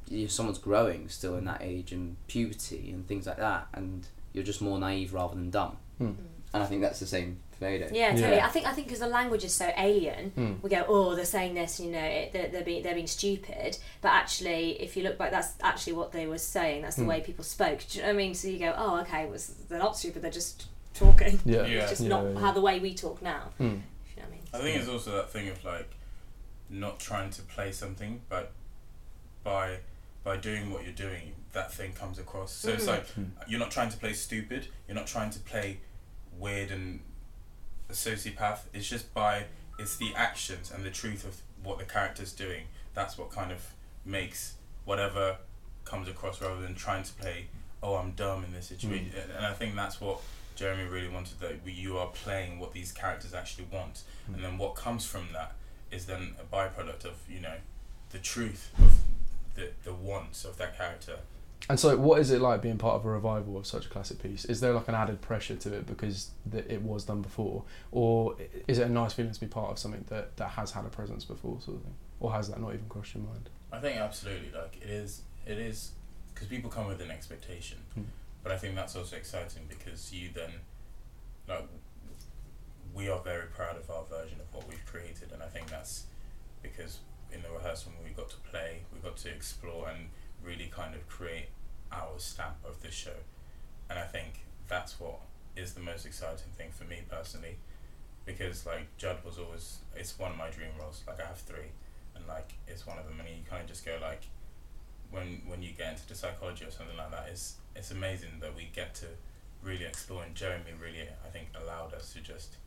you 0.08 0.22
know, 0.22 0.28
someone's 0.28 0.60
growing 0.60 1.10
still 1.10 1.36
in 1.38 1.46
that 1.46 1.62
age 1.62 1.92
and 1.92 2.16
puberty 2.28 2.92
and 2.92 3.06
things 3.08 3.26
like 3.28 3.38
that, 3.38 3.68
and 3.74 4.08
you're 4.32 4.44
just 4.46 4.62
more 4.62 4.80
naive 4.80 5.14
rather 5.14 5.36
than 5.36 5.50
dumb. 5.50 5.78
Mm. 6.00 6.16
And 6.54 6.64
I 6.64 6.66
think 6.66 6.82
that's 6.82 7.00
the 7.00 7.06
same 7.06 7.40
for 7.60 7.66
Ada. 7.66 7.90
Yeah, 7.92 8.12
totally. 8.16 8.38
Yeah. 8.38 8.46
I 8.46 8.50
think 8.50 8.66
I 8.68 8.72
think 8.72 8.88
because 8.88 9.00
the 9.02 9.08
language 9.08 9.44
is 9.44 9.54
so 9.54 9.70
alien, 9.78 10.32
Mm. 10.38 10.62
we 10.64 10.70
go, 10.70 10.86
oh, 10.88 11.14
they're 11.16 11.26
saying 11.26 11.56
this, 11.56 11.80
you 11.80 11.92
know, 11.92 12.00
it, 12.00 12.32
they're, 12.34 12.48
they're 12.48 12.64
being 12.64 12.84
they're 12.84 12.96
being 12.96 13.08
stupid. 13.08 13.78
But 14.02 14.10
actually, 14.10 14.82
if 14.82 14.96
you 14.96 15.04
look 15.04 15.18
back, 15.18 15.32
that's 15.32 15.54
actually 15.62 15.94
what 15.94 16.12
they 16.14 16.26
were 16.26 16.38
saying. 16.38 16.82
That's 16.84 16.96
the 16.96 17.04
Mm. 17.04 17.08
way 17.08 17.22
people 17.22 17.44
spoke. 17.44 17.80
Do 17.90 17.98
you 17.98 18.04
know 18.04 18.10
what 18.10 18.14
I 18.16 18.18
mean? 18.18 18.34
So 18.34 18.48
you 18.48 18.60
go, 18.60 18.74
oh, 18.78 19.00
okay, 19.02 19.26
well, 19.26 19.40
they're 19.70 19.80
not 19.80 19.98
stupid. 19.98 20.22
They're 20.22 20.32
just 20.32 20.66
talking. 20.94 21.40
Yeah. 21.46 21.66
Yeah. 21.68 21.82
It's 21.82 21.90
just 21.92 22.02
Yeah, 22.04 22.08
not 22.10 22.24
yeah. 22.34 22.40
how 22.40 22.52
the 22.54 22.62
way 22.62 22.80
we 22.80 22.94
talk 22.94 23.22
now. 23.22 23.50
Mm. 23.60 23.64
You 23.64 23.68
know 23.70 23.82
what 24.16 24.26
I 24.28 24.30
mean? 24.32 24.42
I 24.54 24.58
think 24.60 24.80
it's 24.80 24.90
also 24.90 25.12
that 25.18 25.30
thing 25.32 25.50
of 25.50 25.64
like 25.66 25.90
not 26.70 27.00
trying 27.00 27.30
to 27.32 27.42
play 27.42 27.72
something, 27.72 28.22
but 28.30 28.52
by 29.44 29.80
by 30.24 30.36
doing 30.38 30.72
what 30.72 30.84
you're 30.84 30.92
doing, 30.94 31.32
that 31.54 31.74
thing 31.74 31.94
comes 31.94 32.20
across. 32.20 32.52
So 32.52 32.70
it's 32.72 32.84
Mhm. 32.84 32.88
like 32.88 33.08
Mm. 33.16 33.30
you're 33.48 33.60
not 33.60 33.72
trying 33.72 33.90
to 33.90 33.98
play 33.98 34.14
stupid. 34.14 34.68
You're 34.88 34.96
not 34.96 35.08
trying 35.08 35.30
to 35.32 35.40
play 35.40 35.80
weird 36.40 36.72
and 36.72 37.00
a 37.90 37.94
sociopath. 37.94 38.60
It's 38.74 38.88
just 38.88 39.14
by 39.14 39.46
it's 39.80 39.96
the 39.96 40.14
actions 40.16 40.72
and 40.72 40.84
the 40.84 40.90
truth 40.90 41.26
of 41.26 41.42
what 41.64 41.78
the 41.80 41.86
character's 41.86 42.34
doing. 42.34 42.64
That's 42.94 43.18
what 43.18 43.32
kind 43.32 43.52
of 43.52 43.74
makes 44.06 44.56
whatever 44.86 45.38
comes 45.86 46.08
across 46.08 46.42
rather 46.42 46.62
than 46.62 46.76
trying 46.76 47.04
to 47.04 47.14
play. 47.14 47.48
Oh, 47.82 47.96
I'm 47.96 48.12
dumb 48.12 48.44
in 48.44 48.54
this 48.54 48.66
mm. 48.66 48.70
situation, 48.70 49.12
and 49.36 49.46
I 49.46 49.54
think 49.54 49.76
that's 49.76 50.02
what 50.02 50.20
Jeremy 50.56 50.86
really 50.86 51.10
wanted. 51.10 51.40
That 51.40 51.60
you 51.66 51.98
are 51.98 52.08
playing 52.08 52.60
what 52.60 52.74
these 52.74 52.92
characters 52.92 53.34
actually 53.34 53.68
want, 53.72 54.02
mm. 54.30 54.36
and 54.36 54.44
then 54.44 54.58
what 54.58 54.76
comes 54.76 55.06
from 55.06 55.28
that 55.34 55.54
is 55.92 56.06
then 56.06 56.36
a 56.40 56.56
byproduct 56.56 57.06
of 57.06 57.14
you 57.30 57.40
know 57.40 57.56
the 58.10 58.20
truth 58.20 58.72
of 58.80 59.00
the 59.56 59.70
the 59.84 59.94
wants 59.94 60.44
of 60.46 60.58
that 60.58 60.78
character. 60.78 61.20
And 61.70 61.78
so, 61.80 61.98
what 61.98 62.20
is 62.22 62.32
it 62.32 62.40
like 62.40 62.62
being 62.62 62.78
part 62.78 62.96
of 62.96 63.06
a 63.06 63.10
revival 63.10 63.58
of 63.58 63.66
such 63.68 63.88
a 63.88 63.90
classic 63.90 64.22
piece? 64.22 64.46
Is 64.46 64.62
there 64.62 64.74
like 64.74 64.88
an 64.88 64.96
added 64.96 65.20
pressure 65.22 65.56
to 65.58 65.74
it 65.74 65.86
because 65.86 66.32
th- 66.50 66.66
it 66.70 66.82
was 66.82 67.04
done 67.04 67.22
before, 67.22 67.64
or 67.92 68.38
is 68.68 68.78
it 68.80 68.88
a 68.88 68.90
nice 68.90 69.14
feeling 69.14 69.34
to 69.34 69.40
be 69.40 69.48
part 69.48 69.72
of 69.72 69.80
something 69.80 70.06
that, 70.08 70.38
that 70.38 70.50
has 70.52 70.72
had 70.72 70.86
a 70.86 70.90
presence 70.90 71.26
before, 71.26 71.60
sort 71.60 71.78
of 71.78 71.84
thing, 71.84 71.96
or 72.22 72.32
has 72.32 72.48
that 72.50 72.62
not 72.62 72.74
even 72.74 72.86
crossed 72.88 73.16
your 73.16 73.24
mind? 73.24 73.50
I 73.72 73.80
think 73.80 73.98
absolutely 73.98 74.50
like 74.58 74.78
it 74.82 74.90
is 74.90 75.24
it 75.46 75.58
is 75.58 75.92
because 76.34 76.48
people 76.48 76.70
come 76.70 76.88
with 76.88 77.02
an 77.02 77.12
expectation, 77.12 77.80
Hmm. 77.96 78.04
but 78.44 78.52
I 78.54 78.58
think 78.58 78.76
that's 78.76 78.96
also 78.96 79.18
exciting 79.18 79.64
because 79.68 80.14
you 80.14 80.30
then 80.34 80.52
like 81.50 81.68
we 82.94 83.10
are 83.10 83.20
very 83.20 83.48
proud 83.48 83.76
of 83.78 83.90
our 83.90 84.04
version 84.06 84.40
of 84.40 84.54
what 84.54 84.68
we've 84.70 84.86
created, 84.86 85.32
and 85.34 85.44
I 85.44 85.48
think 85.48 85.70
that's 85.70 86.06
because 86.62 87.00
in 87.32 87.42
the 87.42 87.50
rehearsal 87.52 87.92
when 87.98 88.08
we 88.10 88.16
got 88.16 88.30
to 88.30 88.38
play, 88.38 88.84
we 88.94 89.00
got 89.02 89.18
to 89.18 89.30
explore 89.30 89.90
and 89.90 90.08
really 90.44 90.68
kind 90.68 90.96
of 90.96 91.08
create 91.08 91.48
our 91.92 92.18
stamp 92.18 92.58
of 92.66 92.82
the 92.82 92.92
show, 92.92 93.20
and 93.90 94.00
I 94.00 94.06
think 94.06 94.46
that's 94.68 95.00
what 95.00 95.20
is 95.56 95.74
the 95.74 95.82
most 95.82 96.06
exciting 96.06 96.52
thing 96.58 96.70
for 96.72 96.84
me 96.84 97.02
personally, 97.10 97.58
because 98.26 98.66
like 98.66 98.96
Judd 98.98 99.18
was 99.26 99.38
always 99.40 99.80
it's 99.96 100.18
one 100.20 100.32
of 100.32 100.38
my 100.38 100.50
dream 100.50 100.70
roles. 100.80 101.04
Like 101.08 101.20
I 101.22 101.28
have 101.28 101.40
three 101.40 101.72
and 102.16 102.28
like 102.28 102.54
it's 102.68 102.86
one 102.86 102.98
of 102.98 103.06
them. 103.06 103.20
And 103.20 103.30
you 103.30 103.44
kind 103.50 103.62
of 103.64 103.68
just 103.68 103.86
go 103.86 103.98
like 104.02 104.28
when 105.10 105.42
when 105.48 105.62
you 105.62 105.72
get 105.72 105.94
into 105.94 106.08
the 106.08 106.16
psychology 106.16 106.66
or 106.66 106.72
something 106.72 106.98
like 106.98 107.12
that 107.12 107.28
it's 107.32 107.56
it's 107.76 107.92
amazing 107.92 108.40
that 108.42 108.56
we 108.56 108.70
get 108.74 108.94
to 108.96 109.06
really 109.64 109.86
explore. 109.86 110.24
And 110.24 110.36
Jeremy 110.36 110.72
really 110.80 111.08
I 111.26 111.30
think 111.30 111.48
allowed 111.60 111.94
us 111.94 112.14
to 112.14 112.20
just 112.20 112.58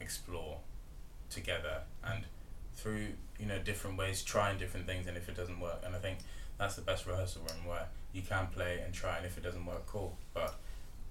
explore 0.00 0.58
together 1.28 1.82
and 2.02 2.24
through 2.74 3.08
you 3.38 3.46
know 3.46 3.58
different 3.58 3.96
ways 3.96 4.22
trying 4.22 4.58
different 4.58 4.86
things 4.86 5.06
and 5.06 5.16
if 5.16 5.28
it 5.28 5.36
doesn't 5.36 5.60
work. 5.60 5.82
And 5.84 5.94
I 5.94 5.98
think 5.98 6.18
that's 6.60 6.76
the 6.76 6.82
best 6.82 7.06
rehearsal 7.06 7.42
room 7.42 7.66
where 7.66 7.86
you 8.12 8.22
can 8.22 8.46
play 8.48 8.80
and 8.84 8.94
try 8.94 9.16
and 9.16 9.26
if 9.26 9.36
it 9.38 9.42
doesn't 9.42 9.64
work 9.66 9.84
cool 9.86 10.16
but 10.34 10.54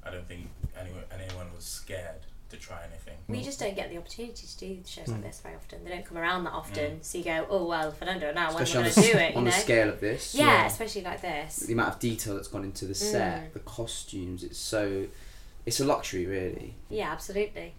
I 0.04 0.12
don't 0.12 0.28
think 0.28 0.48
anyone 0.80 1.04
anyone 1.14 1.48
was 1.56 1.66
scared 1.66 2.22
to 2.50 2.58
try 2.58 2.80
anything. 2.90 3.16
We 3.28 3.44
just 3.44 3.60
don't 3.60 3.76
get 3.76 3.92
the 3.92 3.98
opportunity 3.98 4.48
to 4.48 4.58
do 4.58 4.80
shows 4.84 5.06
Mm. 5.08 5.12
like 5.12 5.24
this 5.24 5.40
very 5.42 5.54
often. 5.56 5.84
They 5.84 5.92
don't 5.92 6.04
come 6.04 6.18
around 6.18 6.46
that 6.46 6.54
often. 6.54 7.04
So 7.04 7.20
you 7.20 7.24
go, 7.24 7.46
oh 7.48 7.66
well, 7.68 7.90
if 7.90 8.02
I 8.02 8.06
don't 8.08 8.20
do 8.20 8.26
it 8.26 8.34
now, 8.34 8.48
when 8.52 8.64
am 8.66 8.70
I 8.70 8.74
going 8.74 8.86
to 8.92 8.96
do 8.96 9.02
s- 9.02 9.08
it? 9.16 9.32
You 9.34 9.38
on 9.38 9.44
know? 9.44 9.52
the 9.52 9.58
scale 9.58 9.90
of 9.90 10.00
this. 10.00 10.34
yeah, 10.34 10.46
Yeah. 10.46 10.66
especially 10.66 11.04
like 11.04 11.22
this. 11.22 11.58
The 11.58 11.74
amount 11.74 11.94
of 11.94 12.00
detail 12.00 12.34
that's 12.36 12.48
gone 12.48 12.64
into 12.64 12.86
the 12.86 12.96
set, 12.96 13.50
Mm. 13.52 13.54
the 13.54 13.60
costumes, 13.60 14.44
it's 14.44 14.58
so. 14.58 15.06
It's 15.68 15.80
a 15.80 15.86
luxury, 15.86 16.26
really. 16.26 16.74
Yeah, 16.90 17.12
absolutely. 17.12 17.74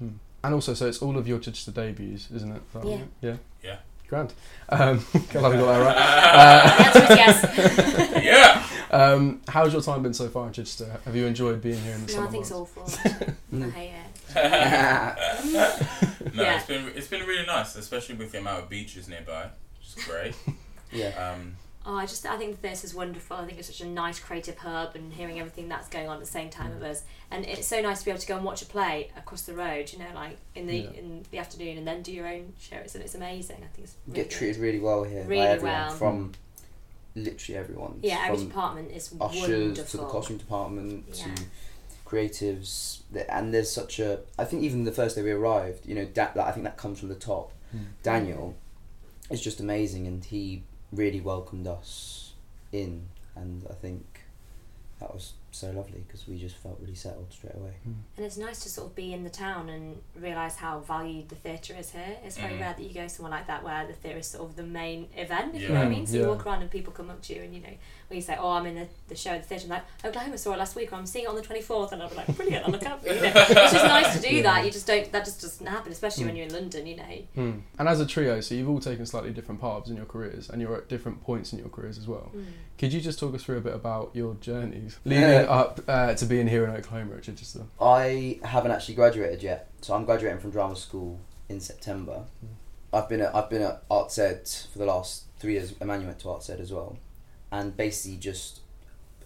And 0.45 0.55
also, 0.55 0.75
so 0.75 0.87
it's 0.87 1.03
all 1.03 1.19
of 1.19 1.27
your 1.27 1.41
Chichester 1.41 1.73
debuts, 1.73 2.31
isn't 2.31 2.53
it? 2.55 2.73
That 2.73 2.85
Yeah. 2.87 2.95
right? 2.97 3.09
Yeah. 3.23 3.37
Yeah. 3.65 3.77
Grand. 4.11 4.35
Um, 4.69 4.99
glad 5.31 5.53
I 5.53 5.57
got 5.57 5.67
that 5.67 5.81
right. 5.81 6.93
The 6.93 7.21
answer 7.23 7.49
is 7.53 7.79
yes. 8.25 8.25
yeah. 8.25 8.67
Um, 8.91 9.41
how's 9.49 9.73
your 9.73 9.83
time 9.83 10.03
been 10.03 10.13
so 10.13 10.29
far 10.29 10.49
in 10.49 10.53
Chichester? 10.53 10.99
Have 11.05 11.15
you 11.15 11.27
enjoyed 11.27 11.63
being 11.63 11.79
here 11.81 11.95
in 11.95 12.01
the 12.05 12.09
no, 12.09 12.13
summer 12.15 12.27
I 12.27 12.31
think 12.33 12.43
it's 12.43 12.51
awful. 12.53 12.83
I 12.83 12.87
Mm. 13.55 13.73
hate 13.73 13.93
it. 14.35 16.35
No, 16.35 16.43
Yeah. 16.43 16.57
it's 16.59 16.67
been 16.67 16.91
it's 16.97 17.07
been 17.09 17.25
really 17.27 17.47
nice, 17.47 17.77
especially 17.77 18.17
with 18.17 18.33
the 18.33 18.39
amount 18.39 18.65
of 18.65 18.69
beaches 18.69 19.07
nearby, 19.09 19.49
which 19.79 19.97
is 19.97 20.05
great. 20.05 20.35
yeah. 20.93 21.33
Um, 21.35 21.57
Oh, 21.87 21.97
I 21.97 22.05
just 22.05 22.27
I 22.27 22.37
think 22.37 22.61
this 22.61 22.85
is 22.85 22.95
wonderful. 22.95 23.39
I 23.39 23.47
think 23.47 23.59
it's 23.59 23.69
such 23.69 23.81
a 23.81 23.87
nice 23.87 24.21
creative 24.21 24.59
hub, 24.59 24.95
and 24.97 25.13
hearing 25.13 25.39
everything 25.41 25.69
that's 25.69 25.89
going 25.89 26.09
on 26.09 26.15
at 26.15 26.21
the 26.21 26.27
same 26.27 26.51
time 26.51 26.73
of 26.73 26.83
us, 26.83 27.05
and 27.31 27.47
it's 27.47 27.67
so 27.67 27.81
nice 27.81 28.01
to 28.01 28.05
be 28.05 28.11
able 28.11 28.21
to 28.21 28.27
go 28.27 28.37
and 28.37 28.45
watch 28.45 28.61
a 28.61 28.67
play 28.67 29.11
across 29.17 29.43
the 29.43 29.55
road. 29.55 29.91
You 29.93 30.01
know, 30.01 30.11
like 30.15 30.37
in 30.55 30.67
the 30.67 30.77
Yeah. 30.77 30.91
in 30.91 31.25
the 31.31 31.39
afternoon, 31.39 31.79
and 31.79 31.87
then 31.87 32.03
do 32.03 32.13
your 32.13 32.29
own 32.29 32.53
show. 32.61 32.77
It's, 32.77 32.95
and 32.95 33.03
it's 33.03 33.15
amazing. 33.15 33.57
I 33.65 33.69
think 33.75 33.85
it's 33.89 33.95
really 34.07 34.17
get 34.17 34.29
good. 34.29 34.37
treated 34.37 34.57
really 34.61 34.79
well 34.79 35.05
here 35.05 35.25
Really 35.25 35.41
by 35.43 35.49
everyone, 35.49 35.79
well. 35.87 35.91
from 35.97 36.33
literally 37.15 37.59
everyone. 37.59 37.99
Yeah, 38.03 38.25
every 38.29 38.45
department 38.45 38.91
is 38.93 39.15
ushers 39.19 39.49
wonderful. 39.49 39.85
to 39.85 39.97
the 39.97 40.07
costume 40.07 40.37
department 40.37 41.07
Yeah. 41.15 41.35
to 41.35 41.43
creatives, 42.05 43.01
and 43.29 43.55
there's 43.55 43.71
such 43.73 43.99
a. 44.01 44.21
I 44.39 44.45
think 44.45 44.63
even 44.65 44.85
the 44.85 44.93
first 44.93 45.17
day 45.17 45.23
we 45.23 45.31
arrived, 45.31 45.87
you 45.87 45.95
know, 45.95 46.05
da- 46.05 46.33
that 46.35 46.47
I 46.47 46.53
think 46.53 46.65
that 46.65 46.77
comes 46.77 46.99
from 47.01 47.09
the 47.09 47.15
top. 47.15 47.53
Mm. 47.75 47.85
Daniel 48.03 48.55
is 49.31 49.41
just 49.41 49.61
amazing, 49.61 50.07
and 50.07 50.25
he 50.25 50.65
really 50.93 51.21
welcomed 51.21 51.67
us 51.67 52.33
in, 52.73 53.09
and 53.35 53.67
I 53.71 53.75
think 53.75 54.23
that 54.99 55.13
was 55.13 55.35
so 55.53 55.67
lovely 55.71 56.03
because 56.07 56.27
we 56.29 56.39
just 56.39 56.57
felt 56.57 56.79
really 56.81 56.95
settled 56.95 57.27
straight 57.33 57.55
away. 57.57 57.73
And 57.85 58.25
it's 58.27 58.37
nice 58.37 58.61
to 58.61 58.69
sort 58.69 58.89
of 58.89 58.95
be 58.95 59.13
in 59.13 59.25
the 59.25 59.31
town 59.31 59.69
and 59.69 59.99
realise 60.15 60.57
how 60.57 60.81
valued 60.81 61.29
the 61.29 61.35
theatre 61.35 61.75
is 61.79 61.91
here. 61.91 62.17
It's 62.25 62.37
very 62.39 62.55
Mm. 62.55 62.61
rare 62.61 62.75
that 62.79 62.83
you 62.83 62.95
go 62.95 63.07
somewhere 63.09 63.31
like 63.33 63.47
that 63.49 63.63
where 63.65 63.87
the 63.87 63.93
theatre 63.95 64.19
is 64.19 64.27
sort 64.27 64.49
of 64.49 64.57
the 64.57 64.63
main 64.63 65.09
event, 65.17 65.55
if 65.55 65.63
you 65.63 65.69
know 65.69 65.75
what 65.75 65.87
I 65.87 65.89
mean. 65.89 66.07
So 66.07 66.17
Yeah. 66.17 66.23
you 66.23 66.29
walk 66.29 66.47
around 66.47 66.63
and 66.63 66.71
people 66.71 66.93
come 66.93 67.11
up 67.11 67.21
to 67.23 67.35
you 67.35 67.43
and, 67.43 67.55
you 67.55 67.61
know, 67.61 67.75
when 68.09 68.17
you 68.17 68.23
say, 68.23 68.37
oh, 68.39 68.51
I'm 68.51 68.67
in 68.67 68.75
the, 68.77 68.89
the 69.09 69.15
show 69.17 69.31
at 69.31 69.43
the 69.43 69.49
theatre, 69.49 69.65
I'm 69.65 69.71
like, 69.71 69.85
Oklahoma 70.05 70.39
saw 70.39 70.53
it 70.55 70.59
last 70.59 70.75
week 70.77 70.93
or 70.93 70.97
I'm 70.97 71.07
seeing 71.07 71.25
it 71.25 71.29
on 71.29 71.35
the 71.37 71.43
24th. 71.43 71.93
And 71.93 72.03
I'll 72.03 72.09
be 72.11 72.17
like, 72.17 72.37
brilliant, 72.37 72.65
I'll 72.67 72.73
look 72.73 72.87
out 72.87 73.03
for 73.03 73.09
you. 73.09 73.15
you 73.15 73.21
know. 73.23 73.33
It's 73.37 73.73
just 73.73 73.85
nice 73.85 74.15
to 74.17 74.29
do 74.29 74.35
Yeah. 74.37 74.43
that. 74.43 74.65
You 74.65 74.71
just 74.71 74.87
don't, 74.87 75.11
that 75.13 75.25
just 75.25 75.41
doesn't 75.41 75.67
happen, 75.67 75.91
especially 75.93 76.25
when 76.25 76.35
Mm. 76.35 76.39
you're 76.39 76.47
in 76.47 76.53
London, 76.55 76.87
you 76.87 76.97
know. 76.97 77.03
Hmm. 77.35 77.59
And 77.79 77.89
as 77.89 78.01
a 78.01 78.07
trio, 78.07 78.41
so 78.41 78.55
you've 78.55 78.69
all 78.69 78.81
taken 78.81 79.05
slightly 79.07 79.31
different 79.33 79.61
paths 79.61 79.91
in 79.91 79.97
your 79.97 80.07
careers, 80.07 80.49
and 80.51 80.61
you're 80.63 80.77
at 80.77 80.89
different 80.89 81.23
points 81.23 81.53
in 81.53 81.59
your 81.59 81.69
careers 81.69 81.99
as 81.99 82.07
well. 82.09 82.31
Mm. 82.35 82.45
Could 82.79 82.93
you 82.95 83.01
just 83.01 83.19
talk 83.19 83.35
us 83.35 83.43
through 83.43 83.59
a 83.59 83.61
bit 83.61 83.75
about 83.75 84.11
your 84.15 84.35
journeys 84.35 84.99
leading 85.05 85.25
Up 85.49 85.81
uh, 85.89 86.15
to 86.15 86.27
being 86.27 86.47
here 86.47 86.65
in 86.65 86.71
Oklahoma 86.71 87.17
at 87.17 87.23
Chichester? 87.23 87.65
I 87.81 88.41
haven't 88.43 88.73
actually 88.73 88.95
graduated 88.95 89.43
yet, 89.43 89.71
so 89.81 89.95
I'm 89.95 90.05
graduating 90.05 90.41
from 90.41 90.51
drama 90.51 90.77
school 90.77 91.21
in 91.49 91.61
September. 91.61 92.25
Mm. 92.45 92.49
I've 92.93 93.09
been 93.09 93.21
at 93.21 93.35
I've 93.35 93.51
been 93.51 93.63
at 93.63 93.83
Arts 93.91 94.19
Ed 94.19 94.49
for 94.73 94.79
the 94.79 94.87
last 94.87 95.25
three 95.39 95.53
years. 95.55 95.75
Emmanuel 95.81 96.09
went 96.09 96.21
to 96.21 96.31
Arts 96.31 96.51
Ed 96.51 96.61
as 96.61 96.73
well, 96.73 96.99
and 97.53 97.77
basically 97.77 98.19
just 98.19 98.61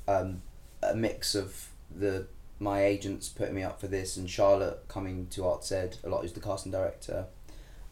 um, 0.06 0.42
a 0.82 0.94
mix 0.94 1.34
of 1.34 1.70
the 1.94 2.26
my 2.60 2.84
agents 2.84 3.28
putting 3.28 3.54
me 3.54 3.62
up 3.62 3.80
for 3.80 3.88
this 3.88 4.16
and 4.16 4.30
Charlotte 4.30 4.84
coming 4.88 5.26
to 5.28 5.46
Arts 5.46 5.72
Ed 5.72 5.96
a 6.04 6.08
lot 6.08 6.22
who's 6.22 6.32
the 6.32 6.40
casting 6.40 6.72
director, 6.72 7.26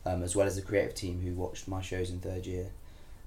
um, 0.04 0.22
as 0.22 0.36
well 0.36 0.46
as 0.46 0.56
the 0.56 0.62
creative 0.62 0.94
team 0.94 1.20
who 1.22 1.34
watched 1.34 1.66
my 1.68 1.80
shows 1.80 2.10
in 2.10 2.20
third 2.20 2.46
year, 2.46 2.70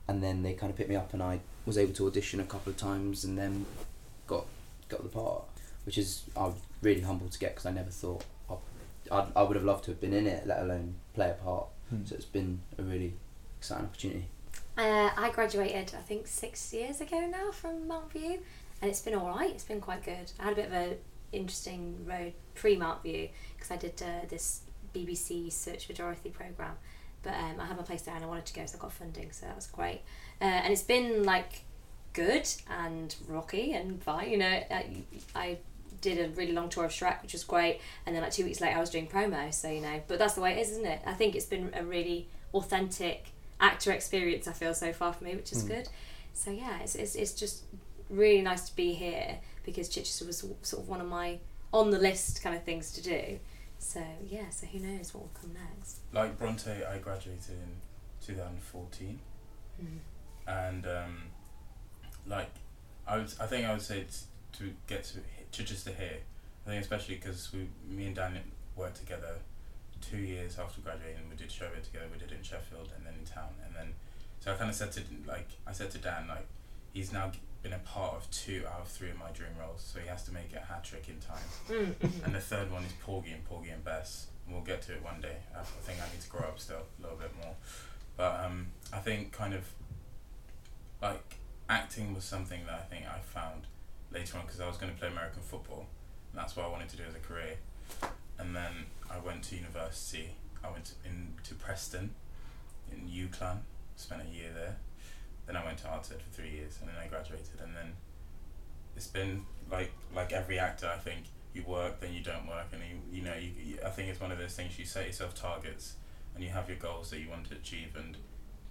and 0.08 0.24
then 0.24 0.44
they 0.44 0.54
kind 0.54 0.70
of 0.70 0.78
picked 0.78 0.90
me 0.90 0.96
up 0.96 1.14
and 1.14 1.22
I 1.22 1.42
was 1.66 1.78
able 1.78 1.94
to 1.94 2.08
audition 2.08 2.40
a 2.40 2.46
couple 2.46 2.72
of 2.72 2.78
times 2.78 3.24
and 3.24 3.38
then 3.38 3.66
got 4.28 4.46
got 4.90 5.04
the 5.04 5.10
part, 5.10 5.44
which 5.86 5.98
is 5.98 6.24
I'm 6.36 6.56
really 6.82 7.02
humbled 7.02 7.32
to 7.32 7.40
get 7.40 7.52
because 7.52 7.66
I 7.66 7.72
never 7.72 7.90
thought 7.90 8.24
I, 8.50 8.56
I 9.12 9.28
I 9.36 9.44
would 9.44 9.56
have 9.56 9.66
loved 9.66 9.86
to 9.86 9.92
have 9.92 10.02
been 10.02 10.14
in 10.14 10.28
it, 10.28 10.48
let 10.48 10.62
alone 10.62 10.96
play 11.14 11.30
a 11.30 11.34
part. 11.34 11.68
Hmm. 11.90 12.06
So 12.06 12.16
it's 12.16 12.26
been 12.26 12.60
a 12.78 12.84
really 12.84 13.14
exciting 13.60 13.86
opportunity. 13.86 14.26
Uh, 14.78 15.10
I 15.16 15.32
graduated, 15.34 15.94
I 15.98 16.02
think, 16.02 16.28
six 16.28 16.74
years 16.74 17.00
ago 17.00 17.22
now 17.28 17.52
from 17.52 17.88
Mountview, 17.88 18.40
and 18.82 18.92
it's 18.92 19.02
been 19.02 19.16
all 19.16 19.28
right. 19.28 19.52
It's 19.52 19.64
been 19.64 19.80
quite 19.80 20.04
good. 20.04 20.32
I 20.40 20.44
had 20.44 20.54
a 20.54 20.56
bit 20.56 20.68
of 20.68 20.74
a 20.74 20.98
interesting 21.32 22.06
road 22.06 22.34
pre 22.56 22.76
Mountview 22.76 23.30
because 23.56 23.72
I 23.72 23.78
did 23.78 24.02
uh, 24.02 24.26
this 24.28 24.62
BBC 24.94 25.52
Search 25.52 25.88
for 25.88 25.94
Dorothy 25.94 26.30
program, 26.30 26.76
but 27.24 27.34
um, 27.34 27.60
I 27.60 27.66
had 27.66 27.78
my 27.78 27.84
place 27.84 28.04
there 28.04 28.16
and 28.16 28.24
I 28.24 28.28
wanted 28.28 28.46
to 28.48 28.54
go, 28.54 28.66
so 28.66 28.78
I 28.78 28.82
got 28.82 28.94
funding, 28.94 29.32
so 29.32 29.46
that 29.46 29.56
was 29.56 29.68
great. 29.68 30.02
Uh, 30.42 30.46
and 30.46 30.74
it's 30.74 30.84
been 30.84 31.24
like 31.24 31.65
good 32.16 32.48
and 32.70 33.16
rocky 33.28 33.74
and 33.74 34.02
fine. 34.02 34.32
You 34.32 34.38
know, 34.38 34.48
I, 34.48 34.86
I 35.36 35.58
did 36.02 36.18
a 36.26 36.30
really 36.36 36.52
long 36.54 36.70
tour 36.70 36.86
of 36.86 36.92
Shrek, 36.92 37.22
which 37.22 37.34
was 37.34 37.44
great, 37.44 37.80
and 38.06 38.16
then 38.16 38.24
like 38.24 38.32
two 38.32 38.46
weeks 38.46 38.62
later 38.62 38.78
I 38.78 38.80
was 38.80 38.90
doing 38.90 39.08
promo. 39.08 39.54
So 39.54 39.70
you 39.70 39.82
know, 39.82 40.02
but 40.08 40.18
that's 40.18 40.34
the 40.36 40.42
way 40.42 40.54
it 40.54 40.60
is, 40.60 40.72
isn't 40.72 40.86
it? 40.86 41.02
I 41.06 41.14
think 41.14 41.36
it's 41.36 41.46
been 41.46 41.72
a 41.76 41.84
really 41.84 42.28
authentic 42.54 43.28
actor 43.60 43.92
experience. 43.92 44.48
I 44.48 44.54
feel 44.54 44.74
so 44.74 44.92
far 44.94 45.14
for 45.14 45.24
me, 45.24 45.36
which 45.36 45.52
is 45.52 45.64
Mm. 45.64 45.68
good. 45.68 45.90
So 46.34 46.52
yeah, 46.52 46.80
it's, 46.82 46.96
it's 46.96 47.16
it's 47.16 47.34
just 47.34 47.64
really 48.10 48.42
nice 48.42 48.70
to 48.70 48.76
be 48.76 48.94
here 48.94 49.40
because 49.66 49.90
Chichester 49.90 50.26
was 50.26 50.40
sort 50.62 50.84
of 50.84 50.88
one 50.90 51.02
of 51.02 51.08
my 51.08 51.40
on 51.74 51.90
the 51.92 52.00
list 52.00 52.42
kind 52.44 52.56
of 52.56 52.64
things 52.64 52.92
to 52.94 53.02
do. 53.02 53.40
So 53.80 54.02
yeah, 54.30 54.50
so 54.50 54.66
who 54.68 54.80
knows 54.80 55.14
what 55.14 55.24
will 55.24 55.32
come 55.42 55.54
next? 55.54 56.00
like 56.14 56.38
Bronte, 56.38 56.72
I 56.72 56.98
graduated 57.00 57.52
in 57.52 57.82
2014, 58.26 59.20
Mm. 59.84 60.00
and 60.48 60.86
um, 60.88 61.18
like 62.28 62.52
I 63.08 63.18
would, 63.18 63.34
I 63.40 63.46
think 63.46 63.68
I 63.68 63.72
would 63.72 63.82
say 63.82 64.00
it's 64.00 64.26
to 64.54 64.74
get 64.88 65.04
to 65.06 65.14
to 65.14 65.64
just 65.64 65.86
Chichester 65.86 65.92
here. 65.92 66.18
I 66.66 66.70
think 66.70 66.82
especially 66.82 67.16
because 67.16 67.52
we, 67.54 67.68
me 67.88 68.08
and 68.08 68.16
Dan 68.16 68.40
worked 68.76 68.98
together 68.98 69.36
two 70.02 70.18
years 70.18 70.58
after 70.60 70.82
graduating. 70.82 71.30
We 71.30 71.36
did 71.36 71.52
show 71.52 71.66
it 71.66 71.84
together. 71.84 72.06
We 72.12 72.20
did 72.20 72.32
it 72.32 72.38
in 72.38 72.44
Sheffield 72.44 72.90
and 72.96 73.06
then 73.06 73.14
in 73.20 73.26
town, 73.26 73.54
and 73.66 73.76
then 73.76 73.94
so 74.40 74.52
I 74.52 74.56
kind 74.56 74.70
of 74.70 74.76
said 74.76 74.92
to 74.94 75.02
like 75.28 75.50
I 75.68 75.72
said 75.72 75.92
to 75.92 75.98
Dan 75.98 76.28
like 76.28 76.48
he's 76.94 77.12
now 77.12 77.32
been 77.64 77.74
a 77.74 77.80
part 77.80 78.14
of 78.14 78.30
two 78.30 78.64
out 78.72 78.82
of 78.82 78.88
three 78.88 79.10
of 79.10 79.18
my 79.18 79.32
dream 79.32 79.50
roles, 79.60 79.82
so 79.82 80.00
he 80.00 80.08
has 80.08 80.24
to 80.24 80.32
make 80.32 80.52
it 80.54 80.62
a 80.62 80.66
hat 80.66 80.84
trick 80.84 81.08
in 81.10 81.20
time. 81.20 81.50
Mm. 82.06 82.26
And 82.26 82.36
the 82.36 82.40
third 82.40 82.72
one 82.72 82.84
is 82.84 82.92
Porgy 83.02 83.32
and 83.32 83.44
Porgy 83.46 83.70
and 83.70 83.84
Bess. 83.84 84.28
And 84.46 84.54
we'll 84.54 84.64
get 84.64 84.84
to 84.84 84.94
it 84.94 85.04
one 85.04 85.20
day. 85.20 85.38
I 85.56 85.62
I 85.62 85.64
think 85.64 86.00
I 86.00 86.06
need 86.14 86.22
to 86.22 86.30
grow 86.30 86.42
up 86.42 86.60
still 86.60 86.84
a 87.00 87.02
little 87.02 87.18
bit 87.18 87.32
more. 87.42 87.56
But 88.18 88.46
um, 88.46 88.68
I 88.94 89.00
think 89.00 89.32
kind 89.32 89.54
of 89.54 89.64
like 91.02 91.38
acting 91.70 92.14
was 92.14 92.24
something 92.24 92.62
that 92.66 92.76
I 92.76 92.84
think 92.94 93.06
I 93.06 93.20
found 93.20 93.64
later 94.12 94.38
on 94.38 94.46
because 94.46 94.60
I 94.60 94.68
was 94.68 94.78
going 94.78 94.92
to 94.92 94.98
play 94.98 95.08
American 95.08 95.42
football. 95.42 95.88
And 96.32 96.40
that's 96.40 96.56
what 96.56 96.66
I 96.66 96.70
wanted 96.70 96.90
to 96.90 96.98
do 96.98 97.04
as 97.08 97.16
a 97.16 97.20
career. 97.20 97.58
And 98.38 98.56
then 98.56 98.86
I 99.10 99.18
went 99.20 99.44
to 99.46 99.56
university. 99.56 100.32
I 100.64 100.72
went 100.72 100.86
to, 100.86 100.94
in 101.06 101.34
to 101.44 101.56
Preston 101.56 102.12
in 102.92 103.08
UCLan, 103.08 103.60
spent 103.96 104.22
a 104.22 104.36
year 104.36 104.50
there. 104.54 104.78
Then 105.48 105.56
I 105.56 105.64
went 105.64 105.78
to 105.80 105.88
Arts 105.88 106.12
Ed 106.12 106.22
for 106.22 106.42
three 106.42 106.52
years 106.52 106.78
and 106.80 106.90
then 106.90 106.96
I 107.02 107.08
graduated. 107.08 107.62
And 107.64 107.76
then 107.76 107.94
it's 108.96 109.08
been 109.08 109.46
like 109.72 109.92
like 110.16 110.32
every 110.32 110.60
actor, 110.60 110.92
I 110.94 110.98
think 110.98 111.26
you 111.54 111.64
work, 111.64 112.00
then 112.02 112.14
you 112.14 112.22
don't 112.22 112.48
work, 112.48 112.68
and 112.74 112.82
you 112.82 113.18
you 113.18 113.24
know 113.24 113.36
you, 113.36 113.52
you 113.64 113.78
I 113.86 113.90
think 113.90 114.10
it's 114.10 114.20
one 114.20 114.32
of 114.32 114.38
those 114.38 114.54
things 114.54 114.78
you 114.78 114.86
set 114.86 115.06
yourself 115.06 115.36
targets, 115.36 115.96
and 116.34 116.44
you 116.44 116.50
have 116.50 116.70
your 116.70 116.78
goals 116.78 117.10
that 117.12 117.20
you 117.20 117.30
want 117.30 117.50
to 117.50 117.56
achieve, 117.56 117.96
and 117.96 118.18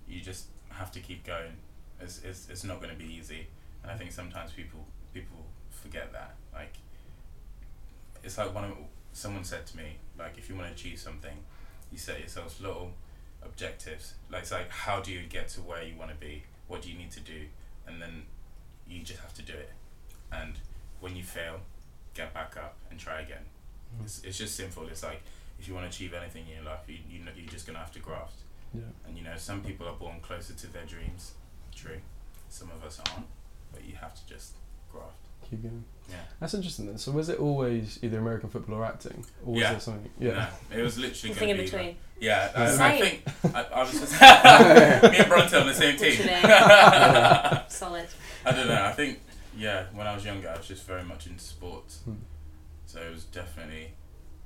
you 0.08 0.20
just 0.20 0.46
have 0.70 0.90
to 0.92 1.00
keep 1.00 1.24
going. 1.24 1.56
It's 2.00 2.22
it's, 2.22 2.48
it's 2.50 2.64
not 2.64 2.80
going 2.80 2.90
to 2.96 2.98
be 2.98 3.12
easy, 3.12 3.46
and 3.82 3.90
I 3.90 3.96
think 3.96 4.12
sometimes 4.12 4.52
people 4.52 4.86
people 5.12 5.46
forget 5.70 6.12
that. 6.12 6.34
Like 6.52 6.74
it's 8.22 8.38
like 8.38 8.54
one 8.54 8.64
of 8.64 8.72
someone 9.12 9.44
said 9.44 9.66
to 9.66 9.76
me 9.76 9.98
like 10.18 10.38
if 10.38 10.48
you 10.48 10.54
want 10.56 10.68
to 10.68 10.72
achieve 10.72 10.98
something, 10.98 11.36
you 11.90 11.98
set 11.98 12.20
yourself 12.20 12.60
little 12.60 12.92
objectives. 13.42 14.14
Like 14.30 14.42
it's 14.42 14.52
like 14.52 14.70
how 14.70 15.00
do 15.00 15.12
you 15.12 15.22
get 15.28 15.48
to 15.50 15.60
where 15.60 15.82
you 15.82 15.96
want 15.96 16.10
to 16.10 16.16
be? 16.16 16.44
What 16.68 16.82
do 16.82 16.90
you 16.90 16.98
need 16.98 17.10
to 17.12 17.20
do? 17.20 17.42
And 17.86 18.00
then 18.00 18.24
you 18.88 19.02
just 19.02 19.20
have 19.20 19.34
to 19.34 19.42
do 19.42 19.52
it. 19.52 19.70
And 20.32 20.54
when 21.00 21.16
you 21.16 21.22
fail, 21.22 21.60
get 22.14 22.32
back 22.32 22.56
up 22.56 22.76
and 22.90 22.98
try 22.98 23.20
again. 23.20 23.44
Mm. 23.98 24.04
It's, 24.04 24.22
it's 24.24 24.38
just 24.38 24.56
simple. 24.56 24.86
It's 24.88 25.02
like 25.02 25.22
if 25.58 25.68
you 25.68 25.74
want 25.74 25.90
to 25.90 25.94
achieve 25.94 26.14
anything 26.14 26.44
in 26.48 26.56
your 26.56 26.64
life, 26.64 26.80
you, 26.88 26.96
you 27.08 27.24
know, 27.24 27.30
you're 27.36 27.46
just 27.46 27.66
gonna 27.66 27.78
have 27.78 27.92
to 27.92 28.00
graft. 28.00 28.38
Yeah. 28.72 28.82
And 29.06 29.16
you 29.16 29.24
know, 29.24 29.36
some 29.36 29.62
people 29.62 29.86
are 29.86 29.94
born 29.94 30.20
closer 30.20 30.54
to 30.54 30.66
their 30.72 30.84
dreams. 30.84 31.32
True. 31.74 31.98
Some 32.48 32.70
of 32.70 32.84
us 32.84 33.00
aren't, 33.10 33.26
but 33.72 33.84
you 33.84 33.96
have 33.96 34.14
to 34.14 34.26
just 34.26 34.54
graft. 34.92 35.10
Keep 35.50 35.62
going. 35.62 35.84
Yeah. 36.08 36.16
That's 36.40 36.54
interesting 36.54 36.86
then. 36.86 36.98
So 36.98 37.12
was 37.12 37.28
it 37.28 37.38
always 37.38 37.98
either 38.02 38.18
American 38.18 38.48
football 38.50 38.76
or 38.76 38.84
acting? 38.84 39.24
Or 39.44 39.52
was 39.54 39.60
Yeah. 39.62 39.70
there 39.72 39.80
something? 39.80 40.10
Yeah. 40.18 40.50
No, 40.70 40.78
it 40.78 40.82
was 40.82 40.98
literally 40.98 41.34
Nothing 41.34 41.48
in 41.50 41.56
gonna 41.56 41.64
be. 41.64 41.70
between. 41.70 41.86
Like, 41.88 41.96
yeah, 42.20 42.52
I, 42.54 42.88
I 42.92 42.98
think 43.00 43.22
I, 43.54 43.62
I 43.62 43.80
was 43.82 43.90
just 43.92 44.12
me 45.12 45.18
and 45.18 45.28
Bronte 45.28 45.56
on 45.56 45.66
the 45.66 45.74
same 45.74 45.96
team. 45.98 46.10
Literally. 46.20 48.06
I 48.46 48.52
don't 48.52 48.68
know. 48.68 48.84
I 48.84 48.92
think 48.92 49.20
yeah, 49.56 49.86
when 49.92 50.06
I 50.06 50.14
was 50.14 50.24
younger, 50.24 50.48
I 50.48 50.56
was 50.56 50.66
just 50.68 50.84
very 50.86 51.02
much 51.04 51.26
into 51.26 51.42
sports. 51.42 52.00
Hmm. 52.04 52.14
So 52.86 53.00
it 53.00 53.10
was 53.12 53.24
definitely 53.24 53.92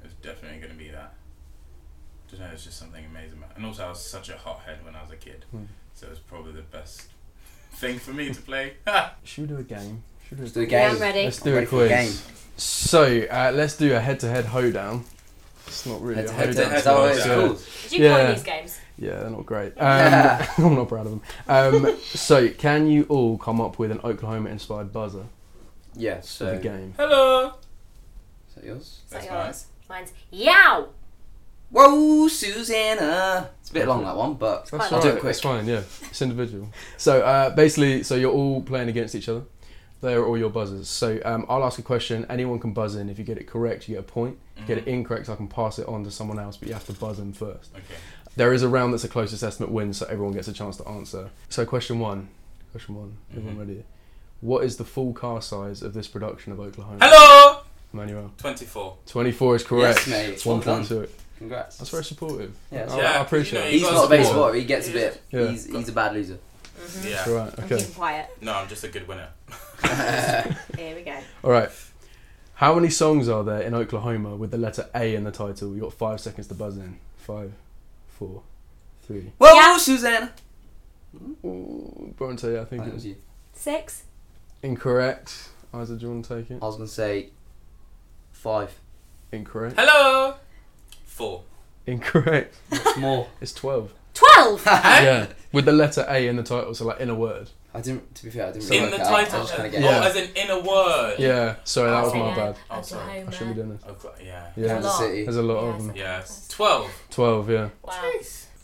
it 0.00 0.04
was 0.04 0.12
definitely 0.22 0.58
going 0.58 0.72
to 0.72 0.78
be 0.78 0.88
that. 0.90 1.14
I 1.14 2.30
don't 2.30 2.40
know 2.40 2.46
it's 2.52 2.64
just 2.64 2.78
something 2.78 3.04
amazing. 3.04 3.42
And 3.56 3.64
also, 3.66 3.84
I 3.86 3.88
was 3.90 4.04
such 4.04 4.28
a 4.28 4.36
hothead 4.36 4.84
when 4.84 4.94
I 4.94 5.02
was 5.02 5.10
a 5.10 5.16
kid, 5.16 5.44
Hmm. 5.50 5.64
so 5.94 6.06
it 6.06 6.10
was 6.10 6.18
probably 6.18 6.52
the 6.52 6.62
best 6.62 7.08
thing 7.72 7.98
for 7.98 8.12
me 8.12 8.32
to 8.32 8.40
play. 8.42 8.74
Should 9.24 9.42
we 9.50 9.56
do 9.56 9.60
a 9.60 9.62
game? 9.64 10.02
Should 10.28 10.38
we 10.38 10.44
Let's 10.44 10.54
do 10.54 10.60
a 10.60 10.64
Yeah, 10.64 10.86
game. 10.88 10.96
I'm 10.96 11.00
ready. 11.02 11.24
Let's 11.24 11.38
I'm 11.40 11.44
do 11.44 11.50
a 11.50 11.54
ready 11.54 11.66
for 11.66 11.82
the 11.82 11.88
quiz. 11.88 12.22
So 12.56 13.26
uh, 13.30 13.52
let's 13.54 13.76
do 13.76 13.94
a 13.94 14.00
head-to-head 14.00 14.46
hoedown. 14.46 15.04
It's 15.66 15.86
not 15.86 16.00
really 16.02 16.16
Head 16.16 16.24
a 16.24 16.28
to 16.28 16.34
head 16.34 16.46
hoedown. 16.54 16.70
to- 16.70 16.76
Is 16.76 16.84
that 16.84 16.94
what 16.98 17.10
it's 17.16 17.26
Yeah. 17.26 17.34
called? 17.34 17.62
Did 17.84 17.92
you 17.92 18.04
Yeah. 18.04 18.16
coin 18.24 18.34
these 18.34 18.42
games? 18.42 18.78
Yeah, 18.98 19.20
they're 19.20 19.30
not 19.30 19.46
great. 19.46 19.72
Um, 19.78 20.46
I'm 20.66 20.74
not 20.74 20.88
proud 20.88 21.06
of 21.06 21.12
them. 21.12 21.22
Um, 21.46 21.96
so, 22.14 22.48
can 22.48 22.88
you 22.88 23.04
all 23.08 23.38
come 23.38 23.60
up 23.60 23.78
with 23.78 23.90
an 23.92 24.00
Oklahoma-inspired 24.02 24.92
buzzer 24.92 25.26
Yeah, 25.94 26.20
for 26.20 26.26
so. 26.26 26.50
the 26.56 26.58
game? 26.60 26.94
Hello. 26.96 27.52
Is 28.48 28.54
that 28.56 28.64
yours? 28.64 28.80
Is 28.80 29.00
That's 29.10 29.26
that 29.26 29.32
mine. 29.34 29.44
yours? 29.46 29.66
Mine's 29.88 30.12
yow. 30.30 30.88
Whoa, 31.70 32.28
Susanna! 32.28 33.50
It's 33.60 33.70
a 33.70 33.72
bit 33.74 33.86
long, 33.86 34.02
that 34.04 34.16
one, 34.16 34.34
but 34.34 34.66
That's. 34.70 34.90
I'll 34.92 35.02
do 35.02 35.08
it 35.08 35.20
quick. 35.20 35.30
It's 35.32 35.40
fine. 35.40 35.66
Yeah, 35.66 35.82
it's 36.02 36.22
individual. 36.22 36.68
So 36.96 37.20
uh, 37.20 37.50
basically, 37.50 38.02
so 38.02 38.14
you're 38.14 38.32
all 38.32 38.62
playing 38.62 38.88
against 38.88 39.14
each 39.14 39.28
other. 39.28 39.42
They 40.00 40.14
are 40.14 40.24
all 40.24 40.38
your 40.38 40.48
buzzers. 40.50 40.88
So 40.88 41.18
um, 41.24 41.44
I'll 41.48 41.64
ask 41.64 41.78
a 41.78 41.82
question. 41.82 42.24
Anyone 42.30 42.58
can 42.60 42.72
buzz 42.72 42.94
in. 42.94 43.08
If 43.10 43.18
you 43.18 43.24
get 43.24 43.36
it 43.36 43.46
correct, 43.48 43.88
you 43.88 43.96
get 43.96 44.00
a 44.00 44.04
point. 44.04 44.38
If 44.56 44.62
you 44.62 44.66
get 44.74 44.78
it 44.78 44.84
Mhm. 44.86 44.92
incorrect, 44.94 45.28
I 45.28 45.34
can 45.36 45.48
pass 45.48 45.78
it 45.78 45.86
on 45.88 46.04
to 46.04 46.10
someone 46.10 46.38
else. 46.38 46.56
But 46.56 46.68
you 46.68 46.74
have 46.74 46.86
to 46.86 46.92
buzz 46.92 47.18
in 47.18 47.32
first. 47.32 47.70
Okay. 47.74 47.84
There 48.36 48.52
is 48.54 48.62
a 48.62 48.68
round 48.68 48.92
that's 48.94 49.04
a 49.04 49.08
closest 49.08 49.42
estimate 49.42 49.70
wins, 49.70 49.98
so 49.98 50.06
everyone 50.06 50.32
gets 50.34 50.46
a 50.48 50.52
chance 50.52 50.76
to 50.78 50.88
answer. 50.88 51.30
So 51.48 51.66
question 51.66 51.98
one. 51.98 52.28
Question 52.70 52.94
one. 52.94 53.16
Everyone 53.32 53.56
Mhm. 53.56 53.58
ready? 53.58 53.84
What 54.40 54.62
is 54.64 54.76
the 54.76 54.84
full 54.84 55.12
car 55.12 55.42
size 55.42 55.82
of 55.82 55.92
this 55.94 56.06
production 56.06 56.52
of 56.52 56.60
Oklahoma? 56.60 56.98
Hello. 57.02 57.60
Manuel. 57.92 58.30
Twenty-four. 58.38 58.98
24 59.06 59.56
is 59.56 59.64
correct. 59.64 60.06
Yes, 60.06 60.08
mate. 60.08 60.46
One 60.46 60.58
Well 60.58 60.64
point 60.76 60.88
done. 60.88 60.98
to 60.98 61.02
it. 61.04 61.10
Congrats. 61.38 61.78
That's 61.78 61.90
very 61.90 62.04
supportive. 62.04 62.54
Yeah, 62.70 62.86
I, 62.90 62.96
Yeah, 63.00 63.10
I 63.18 63.22
appreciate 63.22 63.58
you 63.58 63.64
know, 63.64 63.68
it. 63.68 63.72
He's 63.72 63.82
not 63.82 63.90
a 63.90 63.94
support. 63.94 64.10
big 64.10 64.26
supporter, 64.26 64.54
he 64.58 64.64
gets 64.64 64.88
a 64.88 64.92
bit. 64.92 65.20
Yeah. 65.30 65.46
He's, 65.48 65.66
he's 65.66 65.88
a 65.88 65.92
bad 65.92 66.12
loser. 66.14 66.38
Mm-hmm. 66.78 67.08
Yeah. 67.08 67.14
That's 67.16 67.28
right. 67.28 67.54
I'm 67.58 67.64
Okay. 67.64 67.76
keeping 67.78 67.94
quiet. 67.94 68.30
No, 68.40 68.52
I'm 68.54 68.68
just 68.68 68.84
a 68.84 68.88
good 68.88 69.08
winner. 69.08 69.28
Here 70.76 70.94
we 70.94 71.02
go. 71.02 71.16
All 71.44 71.50
right. 71.50 71.70
How 72.54 72.74
many 72.74 72.90
songs 72.90 73.28
are 73.28 73.44
there 73.44 73.62
in 73.62 73.74
Oklahoma 73.74 74.34
with 74.36 74.50
the 74.50 74.58
letter 74.58 74.88
A 74.94 75.14
in 75.14 75.24
the 75.24 75.30
title? 75.30 75.74
You 75.74 75.82
got 75.82 75.92
five 75.92 76.20
seconds 76.20 76.46
to 76.48 76.54
buzz 76.54 76.76
in. 76.76 76.98
Five, 77.16 77.52
four, 78.08 78.42
three. 79.02 79.32
Whoa, 79.38 79.54
Yeah. 79.54 79.76
Susanna! 79.78 80.32
Ooh, 81.44 82.14
Bronte, 82.16 82.58
I 82.58 82.64
think 82.64 82.82
That 82.82 82.88
it 82.88 82.94
was 82.94 83.04
was 83.04 83.06
you. 83.06 83.16
Six. 83.54 84.02
incorrect. 84.62 85.50
Isaac, 85.74 85.98
do 85.98 86.06
you 86.06 86.12
want 86.12 86.24
to 86.26 86.36
take 86.40 86.50
it? 86.50 86.58
I 86.62 86.66
was 86.66 86.76
going 86.76 86.88
to 86.88 86.94
say 86.94 87.28
five. 88.32 88.76
Incorrect. 89.32 89.76
Hello. 89.78 90.34
Four. 91.18 91.42
Incorrect. 91.86 92.54
What's 92.68 92.96
more? 92.96 93.26
It's 93.40 93.52
twelve. 93.52 93.92
Twelve. 94.14 94.62
yeah, 94.66 95.26
with 95.52 95.64
the 95.64 95.72
letter 95.72 96.06
A 96.08 96.28
in 96.28 96.36
the 96.36 96.42
title, 96.44 96.72
so 96.74 96.86
like 96.86 97.00
in 97.00 97.10
a 97.10 97.14
word. 97.14 97.50
I 97.74 97.80
didn't, 97.80 98.14
to 98.14 98.24
be 98.24 98.30
fair, 98.30 98.46
I 98.46 98.52
didn't 98.52 98.62
So 98.64 98.70
really 98.70 98.84
in 98.84 98.90
the 98.92 98.96
work 98.98 99.00
it 99.00 99.06
out. 99.06 99.12
I 99.18 99.24
title. 99.24 99.40
was 99.40 99.48
just 99.50 99.60
Oh, 99.60 99.62
kind 99.62 99.74
Yeah. 99.84 100.04
as 100.06 100.16
in 100.16 100.30
in 100.36 100.50
a 100.50 100.58
word. 100.60 101.16
Yeah. 101.18 101.56
Sorry, 101.64 101.90
that 101.90 102.02
was 102.04 102.12
Oh, 102.14 102.18
my 102.18 102.28
yeah. 102.28 102.34
bad. 102.36 102.56
Oh, 102.70 102.82
sorry. 102.82 103.20
I 103.22 103.30
shouldn't 103.30 103.56
be 103.56 103.62
doing 103.62 103.70
this. 103.76 103.82
I've 103.84 104.06
yeah. 104.24 104.46
Yeah. 104.56 104.78
There's 104.80 104.84
a 104.84 104.88
lot. 104.88 105.00
There's 105.00 105.36
a 105.36 105.42
lot 105.42 105.56
of 105.58 105.86
them. 105.86 105.96
Yes. 105.96 106.48
Twelve. 106.48 106.90
Twelve. 107.10 107.50
Yeah. 107.50 107.68
Wow. 107.82 108.12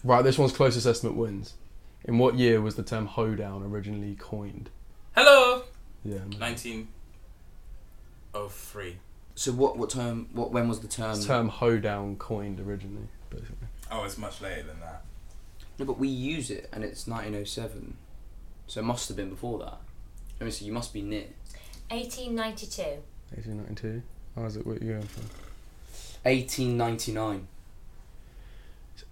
Right. 0.05 0.23
This 0.25 0.39
one's 0.39 0.53
closest 0.53 0.87
estimate 0.87 1.17
wins. 1.17 1.55
In 2.05 2.19
what 2.19 2.37
year 2.37 2.61
was 2.61 2.77
the 2.77 2.83
term 2.83 3.07
hoedown 3.07 3.63
originally 3.65 4.15
coined? 4.15 4.71
Hello. 5.17 5.65
Yeah. 6.05 6.19
Nineteen. 6.39 6.89
Oh 8.33 8.49
three. 8.49 8.99
So 9.35 9.53
what, 9.53 9.77
what 9.77 9.91
term, 9.91 10.29
what, 10.33 10.53
when 10.53 10.69
was 10.69 10.81
the 10.81 10.89
term? 10.89 11.21
The 11.21 11.27
term 11.27 11.49
hoedown 11.49 12.17
coined 12.17 12.61
originally, 12.61 13.09
basically. 13.31 13.69
Oh, 13.91 14.05
it's 14.05 14.19
much 14.19 14.41
later 14.41 14.63
than 14.63 14.81
that. 14.81 15.05
No, 15.79 15.85
but 15.85 15.99
we 15.99 16.09
use 16.09 16.51
it 16.51 16.69
and 16.73 16.85
it's 16.85 17.07
1907. 17.07 17.97
So 18.67 18.81
it 18.81 18.85
must 18.85 19.09
have 19.09 19.17
been 19.17 19.31
before 19.31 19.59
that. 19.59 19.79
Let 20.39 20.47
me 20.47 20.51
see, 20.51 20.65
you 20.65 20.73
must 20.73 20.93
be 20.93 21.03
near. 21.03 21.27
1892. 21.91 22.83
1892. 23.31 24.03
Isaac, 24.37 24.67
what 24.67 24.81
are 24.81 24.85
you 24.85 24.93
going 24.93 25.03
for? 25.03 25.21
1899. 26.23 27.49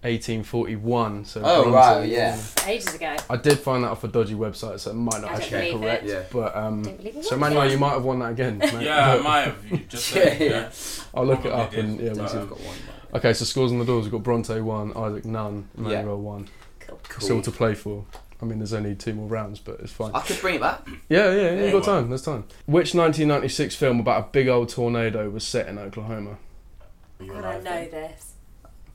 It's 0.05 0.27
1841. 0.27 1.25
So 1.25 1.41
Oh, 1.43 1.63
Bronte 1.63 1.75
right, 1.75 1.99
won. 1.99 2.09
yeah. 2.09 2.39
Ages 2.65 2.93
ago. 2.95 3.15
I 3.29 3.37
did 3.37 3.59
find 3.59 3.83
that 3.83 3.89
off 3.89 4.03
a 4.03 4.07
dodgy 4.09 4.35
website, 4.35 4.79
so 4.79 4.91
it 4.91 4.95
might 4.95 5.21
not 5.21 5.31
I 5.31 5.33
don't 5.33 5.41
actually 5.43 5.71
be 5.71 5.79
correct. 5.79 6.03
it. 6.05 6.09
Yeah. 6.09 6.23
But 6.31 6.55
um, 6.55 6.81
Don't 6.83 6.97
believe 6.97 7.15
it 7.17 7.25
so. 7.25 7.37
Manuel, 7.37 7.71
you 7.71 7.77
might 7.77 7.91
have 7.93 8.03
won 8.03 8.19
that 8.19 8.31
again. 8.31 8.57
mate. 8.57 8.73
Yeah, 8.81 9.13
I 9.15 9.21
might 9.21 9.41
have. 9.41 9.87
Just 9.87 10.13
yeah, 10.15 10.33
yeah. 10.33 10.43
yeah. 10.49 10.71
I'll 11.13 11.25
look 11.25 11.45
it 11.45 11.51
up 11.51 11.71
did. 11.71 11.85
and 11.85 11.99
yeah, 11.99 12.07
we'll 12.13 12.15
But, 12.23 12.29
see. 12.29 12.37
I've 12.37 12.49
got 12.49 12.59
one. 12.59 12.75
Okay, 13.15 13.33
so 13.33 13.45
scores 13.45 13.71
on 13.71 13.79
the 13.79 13.85
doors. 13.85 14.05
We've 14.05 14.11
got 14.11 14.23
Bronte 14.23 14.59
one, 14.59 14.91
Isaac 14.97 15.23
none, 15.25 15.69
Yeah. 15.77 15.83
Manuel 15.83 16.19
one. 16.19 16.47
Cool. 16.79 16.99
Cool. 17.07 17.21
Still 17.21 17.41
to 17.43 17.51
play 17.51 17.73
for. 17.75 18.05
I 18.41 18.45
mean, 18.45 18.59
there's 18.59 18.73
only 18.73 18.95
two 18.95 19.13
more 19.13 19.27
rounds, 19.27 19.59
but 19.59 19.79
it's 19.79 19.93
fine. 19.93 20.11
I 20.13 20.19
could 20.19 20.41
bring 20.41 20.55
it 20.55 20.61
back. 20.61 20.85
Yeah, 21.07 21.31
yeah, 21.31 21.31
yeah, 21.33 21.53
Yeah. 21.53 21.65
you 21.67 21.71
got 21.71 21.85
time. 21.85 22.09
There's 22.09 22.23
time. 22.23 22.43
Which 22.65 22.93
1996 22.93 23.75
film 23.75 24.01
about 24.01 24.19
a 24.21 24.27
big 24.33 24.49
old 24.49 24.67
tornado 24.67 25.29
was 25.29 25.45
set 25.47 25.69
in 25.69 25.77
Oklahoma? 25.77 26.37
You 27.21 27.33
I 27.37 27.41
don't 27.41 27.63
know 27.63 27.85
this. 27.85 28.32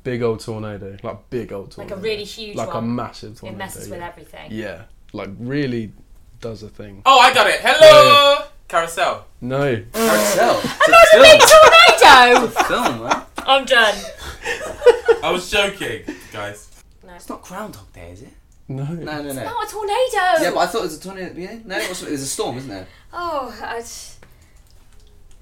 Big 0.04 0.22
old 0.22 0.40
tornado, 0.40 0.96
like 1.02 1.28
big 1.30 1.52
old 1.52 1.70
tornado, 1.72 1.94
Like 1.96 2.02
a 2.02 2.06
really 2.08 2.24
huge 2.24 2.56
like 2.56 2.68
a 2.68 2.74
one. 2.76 2.94
massive 2.94 3.32
it 3.32 3.37
tornado. 3.38 3.58
messes 3.58 3.88
with 3.90 3.98
yeah. 3.98 4.06
everything. 4.08 4.52
yeah, 4.52 4.82
like 5.12 5.28
really 5.38 5.92
does 6.40 6.62
a 6.62 6.68
thing. 6.68 7.02
Oh, 7.04 7.18
I 7.18 7.34
got 7.34 7.46
it. 7.48 7.61
Hello. 7.62 8.44
Carousel. 8.68 9.26
No, 9.40 9.82
Carousel. 9.92 10.61
Big 10.62 10.70
It's 10.88 11.14
a 11.14 11.20
big 11.20 11.40
tornado! 12.00 12.48
film. 12.48 12.64
film, 12.66 13.02
man. 13.08 13.22
I'm 13.38 13.64
done. 13.64 13.94
I 15.24 15.30
was 15.32 15.50
joking, 15.50 16.02
guys. 16.32 16.68
No. 17.04 17.14
It's 17.14 17.28
not 17.28 17.42
Groundhog 17.42 17.90
Day, 17.92 18.11
is 18.12 18.22
it? 18.22 18.28
no, 18.68 18.84
No, 18.84 18.94
no, 18.94 19.22
no. 19.22 19.28
It's 19.28 19.37
not 19.37 19.66
a 19.66 19.70
tornado! 19.70 20.42
Yeah, 20.42 20.50
but 20.52 20.58
I 20.58 20.66
thought 20.66 20.80
it 20.80 20.84
was 20.84 20.98
a 20.98 21.00
tornado 21.00 21.26
at 21.26 21.34
the 21.34 21.40
beginning. 21.40 21.66
No, 21.66 21.78
it 21.78 21.88
was, 21.88 22.02
it 22.02 22.11
was 22.11 22.22
a 22.22 22.26
storm, 22.26 22.58
isn't 22.58 22.70
it? 22.70 22.87
Oh, 23.12 23.54
I, 23.62 23.82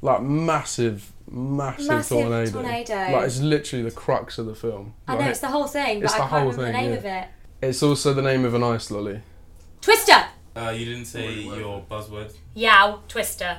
like 0.03 0.23
massive, 0.23 1.13
massive, 1.29 1.89
massive 1.89 2.19
tornado. 2.19 2.51
tornado. 2.51 2.95
Like 2.95 3.27
it's 3.27 3.41
literally 3.41 3.85
the 3.85 3.91
crux 3.91 4.39
of 4.39 4.47
the 4.47 4.55
film. 4.55 4.95
I 5.09 5.17
know 5.17 5.29
it's 5.29 5.41
the 5.41 5.49
whole 5.49 5.67
thing, 5.67 6.01
but 6.01 6.05
It's 6.07 6.15
I 6.15 6.19
the 6.19 6.21
can't 6.23 6.31
whole 6.31 6.41
remember 6.53 6.63
the 6.67 6.73
thing, 6.73 6.83
name 6.83 6.91
yeah. 6.93 6.97
of 6.99 7.05
it. 7.05 7.29
it's 7.69 7.83
also 7.83 8.13
the 8.15 8.23
name 8.23 8.45
of 8.45 8.55
an 8.55 8.63
ice 8.63 8.91
lolly. 8.91 9.21
Twister! 9.81 10.25
Uh, 10.57 10.71
you 10.71 10.85
didn't 10.87 11.05
say 11.05 11.33
your 11.35 11.83
buzzword. 11.91 12.35
Yow, 12.55 13.01
Twister. 13.09 13.59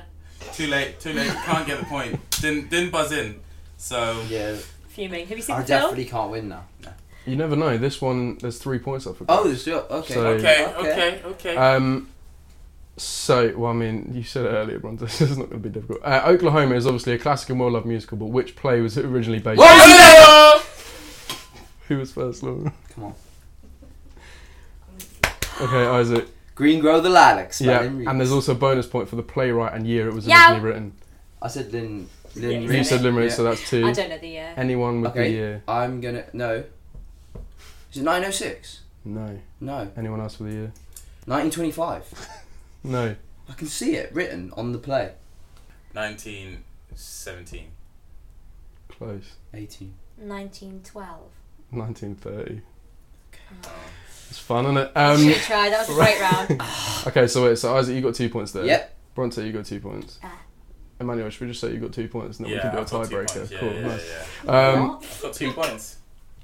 Too 0.52 0.66
late. 0.66 0.98
Too 1.00 1.12
late. 1.12 1.30
Can't 1.30 1.66
get 1.66 1.78
the 1.78 1.86
point. 1.86 2.18
Didn't 2.40 2.70
didn't 2.70 2.90
buzz 2.90 3.12
in. 3.12 3.40
So 3.76 4.20
Yeah. 4.28 4.56
Fuming. 4.88 5.26
Have 5.26 5.36
you 5.38 5.42
seen 5.42 5.56
I 5.56 5.60
the 5.60 5.66
film? 5.66 5.78
I 5.78 5.82
definitely 5.82 6.04
can't 6.06 6.30
win 6.30 6.48
now. 6.48 6.64
No. 6.84 6.90
You 7.26 7.36
never 7.36 7.54
know. 7.56 7.76
This 7.78 8.00
one, 8.00 8.38
there's 8.38 8.58
three 8.58 8.78
points 8.78 9.06
up 9.06 9.16
for. 9.16 9.24
Oh, 9.28 9.42
grabs. 9.44 9.64
there's 9.64 9.78
okay. 9.90 10.14
So- 10.14 10.26
okay, 10.26 10.66
Okay. 10.66 10.74
okay, 10.76 11.22
okay. 11.24 11.56
Um, 11.56 12.08
so, 12.98 13.54
well, 13.56 13.70
I 13.70 13.74
mean, 13.74 14.10
you 14.14 14.22
said 14.22 14.44
it 14.46 14.50
earlier, 14.50 14.78
Bronte. 14.78 15.00
This 15.06 15.20
is 15.20 15.38
not 15.38 15.50
going 15.50 15.62
to 15.62 15.68
be 15.68 15.72
difficult. 15.72 16.00
Uh, 16.04 16.22
Oklahoma 16.26 16.74
is 16.74 16.86
obviously 16.86 17.12
a 17.14 17.18
classic 17.18 17.50
and 17.50 17.60
well-loved 17.60 17.86
musical, 17.86 18.18
but 18.18 18.26
which 18.26 18.56
play 18.56 18.80
was 18.80 18.96
it 18.96 19.04
originally 19.04 19.38
based? 19.40 19.60
on? 19.60 20.60
Who 21.88 21.98
was 21.98 22.12
first, 22.12 22.42
Laura? 22.42 22.72
Come 22.94 23.04
on. 23.04 23.14
Okay, 25.60 25.86
Isaac. 25.86 26.28
Green 26.54 26.80
Grow 26.80 27.00
the 27.00 27.08
Lilacs. 27.08 27.60
Yeah, 27.60 27.82
and 27.82 28.20
there's 28.20 28.32
also 28.32 28.52
a 28.52 28.54
bonus 28.56 28.86
point 28.86 29.08
for 29.08 29.16
the 29.16 29.22
playwright 29.22 29.74
and 29.74 29.86
year 29.86 30.08
it 30.08 30.14
was 30.14 30.26
Yeah. 30.26 30.50
originally 30.52 30.68
written. 30.68 30.92
I 31.40 31.48
said 31.48 31.72
Lynn. 31.72 32.08
Lynn 32.34 32.62
you 32.62 32.72
You 32.72 32.84
said 32.84 33.02
Limerick, 33.02 33.30
Yeah. 33.30 33.36
so 33.36 33.42
that's 33.44 33.68
two. 33.68 33.86
I 33.86 33.92
two. 33.92 34.02
don't 34.02 34.10
know 34.10 34.18
the 34.18 34.28
year. 34.28 34.54
Anyone 34.56 35.00
with 35.00 35.14
the 35.14 35.28
year? 35.28 35.62
I'm 35.68 36.00
gonna 36.00 36.24
no. 36.32 36.64
Is 37.92 37.98
it 37.98 38.02
906? 38.02 38.80
No. 39.04 39.38
No. 39.60 39.88
Anyone 39.96 40.20
else 40.20 40.38
with 40.38 40.50
the 40.50 40.56
year? 40.56 40.72
1925. 41.26 42.28
No. 42.84 43.16
I 43.48 43.52
can 43.54 43.66
see 43.66 43.96
it 43.96 44.12
written 44.14 44.52
on 44.56 44.72
the 44.72 44.78
play. 44.78 45.12
1917. 45.92 47.66
Close. 48.88 49.34
18. 49.54 49.94
1912. 50.16 51.20
1930. 51.70 52.62
Oh. 53.64 53.70
It's 54.30 54.38
fun, 54.38 54.64
isn't 54.66 54.76
it? 54.76 54.92
Um, 54.94 55.16
Good 55.22 55.36
try, 55.40 55.70
that 55.70 55.88
was 55.88 55.90
a 55.90 55.94
great 56.00 56.20
round. 56.20 56.60
okay, 57.06 57.26
so 57.26 57.44
wait, 57.44 57.56
so 57.58 57.74
Isaac, 57.76 57.94
you 57.96 58.02
got 58.02 58.14
two 58.14 58.28
points 58.28 58.52
there. 58.52 58.64
Yep. 58.64 58.94
Bronte, 59.14 59.42
you 59.46 59.52
got 59.52 59.64
two 59.64 59.80
points. 59.80 60.18
Ah. 60.22 60.38
Emmanuel, 61.00 61.30
should 61.30 61.42
we 61.42 61.46
just 61.48 61.60
say 61.60 61.72
you 61.72 61.78
got 61.78 61.92
two 61.92 62.08
points 62.08 62.38
and 62.38 62.46
then 62.46 62.52
yeah, 62.54 62.58
we 62.58 62.62
can 62.62 62.72
do 62.72 62.78
a 62.78 62.80
I've 62.82 62.90
got 62.90 63.08
two 63.08 63.14
tiebreaker? 63.16 63.34
points. 63.38 63.50
Yeah, 63.52 63.58
cool, 63.60 63.72
yeah, 63.72 63.86
nice. 63.86 64.10
yeah. 64.44 64.68
Um, 64.68 64.88
What? 64.88 65.02
I've 65.04 65.22
got 65.22 65.32
two 65.32 65.52
points. 65.52 65.96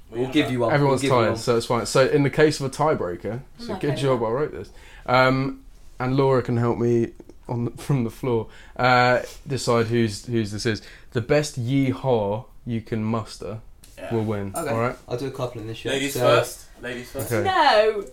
What 0.09 0.17
We'll 0.17 0.25
on 0.27 0.31
give 0.31 0.45
about? 0.45 0.51
you 0.53 0.59
one. 0.59 0.73
Everyone's 0.73 1.01
we'll 1.03 1.09
give 1.11 1.17
you 1.17 1.21
tired, 1.23 1.29
one. 1.31 1.37
so 1.39 1.57
it's 1.57 1.65
fine. 1.65 1.85
So 1.85 2.07
in 2.07 2.23
the 2.23 2.29
case 2.29 2.59
of 2.59 2.65
a 2.65 2.69
tiebreaker, 2.69 3.41
so 3.59 3.73
I'm 3.73 3.79
good 3.79 3.91
okay 3.91 4.01
job 4.01 4.23
I 4.23 4.29
wrote 4.29 4.51
this. 4.51 4.69
Um, 5.05 5.64
and 5.99 6.15
Laura 6.17 6.41
can 6.41 6.57
help 6.57 6.77
me 6.77 7.11
on 7.47 7.65
the, 7.65 7.71
from 7.77 8.03
the 8.03 8.09
floor 8.09 8.47
uh, 8.77 9.21
decide 9.47 9.87
who's 9.87 10.25
whose 10.25 10.51
this 10.51 10.65
is. 10.65 10.81
The 11.11 11.21
best 11.21 11.59
yeehaw 11.59 12.45
you 12.65 12.81
can 12.81 13.03
muster 13.03 13.59
Yeah. 13.97 14.13
will 14.13 14.23
win. 14.23 14.51
Okay. 14.55 14.69
All 14.69 14.79
right. 14.79 14.95
I'll 15.07 15.17
do 15.17 15.27
a 15.27 15.31
couple 15.31 15.61
in 15.61 15.67
this 15.67 15.77
show. 15.77 15.89
Ladies 15.89 16.13
So- 16.13 16.19
first. 16.21 16.65
Ladies 16.81 17.09
first. 17.11 17.31
Okay. 17.31 17.43
No! 17.43 18.03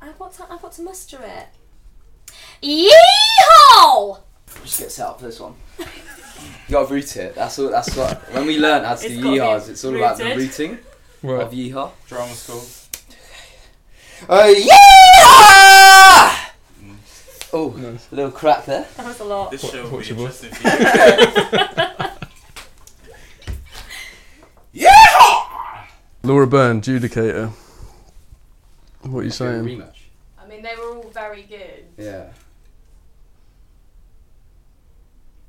I've 0.00 0.18
got 0.18 0.32
to, 0.34 0.44
I've 0.52 0.62
got 0.62 0.72
to 0.72 0.82
muster 0.82 1.18
it. 1.22 1.48
Yeehaw! 2.62 4.18
Just 4.64 4.78
get 4.78 4.90
set 4.92 5.06
up 5.08 5.18
for 5.20 5.26
this 5.26 5.40
one. 5.40 5.54
You 5.78 5.84
gotta 6.70 6.92
root 6.92 7.16
it. 7.16 7.34
That's 7.34 7.58
all. 7.58 7.70
That's 7.70 7.96
what. 7.96 8.20
When 8.32 8.46
we 8.46 8.58
learn 8.58 8.84
how 8.84 8.94
to 8.94 9.06
It's 9.06 9.14
do 9.16 9.22
yeehaws, 9.24 9.68
it's 9.68 9.84
all 9.84 9.94
about 9.96 10.18
the 10.18 10.34
rooting 10.36 10.78
Right. 11.22 11.42
of 11.42 11.52
yeehaw. 11.52 11.90
Drama 12.08 12.32
school. 12.34 12.62
Oh 14.28 14.48
yeah! 14.48 15.51
Oh, 18.10 18.14
a 18.14 18.16
little 18.16 18.30
crack 18.30 18.64
there. 18.66 18.86
That 18.96 19.06
was 19.06 19.20
a 19.20 19.24
lot. 19.24 19.50
This 19.50 19.62
What- 19.62 19.72
show 19.72 19.88
will 19.88 19.98
be 20.00 20.06
your 20.06 20.16
voice? 20.16 20.42
interesting 20.44 20.70
for 20.70 22.08
you. 24.72 24.88
Laura 26.24 26.46
Byrne, 26.46 26.80
Judicator. 26.80 27.50
What 29.02 29.20
are 29.20 29.24
you 29.24 29.30
saying? 29.30 29.64
Rematch. 29.64 29.96
I 30.38 30.46
mean, 30.46 30.62
they 30.62 30.74
were 30.76 30.96
all 30.96 31.10
very 31.10 31.42
good. 31.42 31.84
Yeah. 31.98 32.28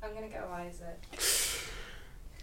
I'm 0.02 0.12
gonna 0.14 0.28
go 0.28 0.44
Isaac. 0.52 1.00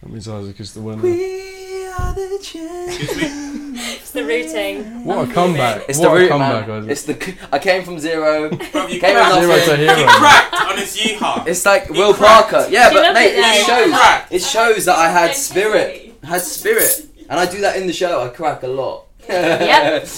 That 0.02 0.10
means 0.10 0.28
Isaac 0.28 0.58
is 0.60 0.74
the 0.74 0.80
winner. 0.80 1.02
We 1.02 1.86
are 1.86 2.12
the 2.14 2.38
champions. 2.42 3.78
It's 3.80 4.10
the 4.10 4.24
routing. 4.24 5.04
What 5.04 5.28
a 5.28 5.32
comeback! 5.32 5.84
It's 5.88 5.98
what 5.98 6.08
the 6.10 6.14
a 6.14 6.18
root, 6.20 6.28
comeback, 6.28 6.68
man. 6.68 6.78
Isaac. 6.90 6.90
It's 6.90 7.02
the. 7.04 7.34
I 7.52 7.58
came 7.58 7.84
from 7.84 7.98
zero. 7.98 8.48
Bro, 8.50 8.86
you 8.88 9.00
Came 9.00 9.14
cracked. 9.14 9.34
with 9.46 9.64
Zero 9.64 9.64
to 9.64 9.76
hero. 9.76 9.94
He 9.96 10.04
cracked 10.04 10.54
on 10.54 10.76
his 10.78 10.96
yeehaw. 10.96 11.46
It's 11.46 11.64
like 11.64 11.86
He 11.86 11.92
Will 11.92 12.14
cracked. 12.14 12.50
Parker. 12.50 12.70
Yeah, 12.70 12.90
Do 12.90 12.96
but 12.96 13.14
mate, 13.14 13.34
it, 13.34 13.38
it 13.38 13.66
shows. 13.66 13.90
Cracked. 13.92 14.32
It 14.32 14.42
shows 14.42 14.84
that 14.86 14.98
I 14.98 15.08
had 15.10 15.34
spirit. 15.34 16.14
I 16.22 16.26
had 16.26 16.42
spirit, 16.42 17.06
and 17.30 17.38
I 17.40 17.46
do 17.50 17.60
that 17.62 17.76
in 17.76 17.86
the 17.86 17.92
show. 17.92 18.20
I 18.22 18.28
crack 18.28 18.62
a 18.62 18.68
lot. 18.68 19.06
Yep. 19.28 20.08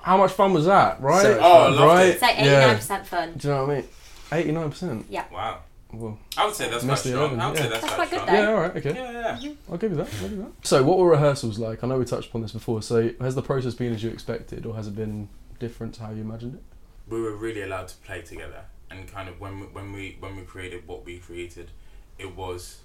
How 0.00 0.16
much 0.16 0.32
fun 0.32 0.52
was 0.52 0.66
that, 0.66 1.00
right? 1.00 1.22
So- 1.22 1.38
Oh, 1.40 1.52
I 1.52 1.68
loved 1.68 1.80
right? 1.80 2.06
it. 2.06 2.12
It's 2.14 2.22
like 2.22 2.36
Yeah. 2.38 2.74
89% 2.78 3.06
fun. 3.06 3.32
Do 3.36 3.48
you 3.48 3.54
know 3.54 3.64
what 3.66 3.70
I 3.70 3.74
mean? 3.76 3.84
Eighty-nine 4.32 4.70
percent. 4.70 5.06
Yeah. 5.08 5.24
Wow. 5.32 5.58
Well, 5.98 6.18
I 6.36 6.46
would 6.46 6.54
say 6.54 6.70
that's 6.70 6.84
quite 6.84 6.98
strong. 6.98 7.34
11, 7.34 7.40
I 7.40 7.48
would 7.48 7.56
yeah. 7.56 7.62
say 7.62 7.68
that's, 7.68 7.82
That's 7.82 7.94
quite 7.94 8.08
quite 8.08 8.10
good, 8.10 8.20
strong. 8.20 8.36
yeah, 8.36 8.48
all 8.48 8.60
right, 8.60 8.76
okay. 8.76 8.94
Yeah, 8.94 9.38
yeah. 9.40 9.52
I'll 9.70 9.78
give 9.78 9.90
you 9.90 9.96
that. 9.98 10.08
I'll 10.14 10.20
give 10.28 10.30
you 10.32 10.42
that. 10.44 10.66
So, 10.66 10.82
what 10.82 10.98
were 10.98 11.10
rehearsals 11.10 11.58
like? 11.58 11.82
I 11.82 11.86
know 11.86 11.98
we 11.98 12.04
touched 12.04 12.28
upon 12.28 12.42
this 12.42 12.52
before. 12.52 12.82
So, 12.82 13.10
has 13.20 13.34
the 13.34 13.42
process 13.42 13.74
been 13.74 13.92
as 13.92 14.02
you 14.02 14.10
expected, 14.10 14.66
or 14.66 14.74
has 14.74 14.86
it 14.86 14.96
been 14.96 15.28
different 15.58 15.94
to 15.94 16.02
how 16.02 16.10
you 16.10 16.20
imagined 16.20 16.54
it? 16.54 16.62
we 17.08 17.20
were 17.20 17.34
really 17.34 17.62
allowed 17.62 17.88
to 17.88 17.96
play 17.98 18.22
together 18.22 18.64
and 18.90 19.06
kind 19.08 19.28
of 19.28 19.40
when 19.40 19.60
we, 19.60 19.66
when 19.66 19.92
we 19.92 20.16
when 20.20 20.36
we 20.36 20.42
created 20.42 20.86
what 20.86 21.04
we 21.04 21.18
created 21.18 21.70
it 22.18 22.34
was 22.36 22.80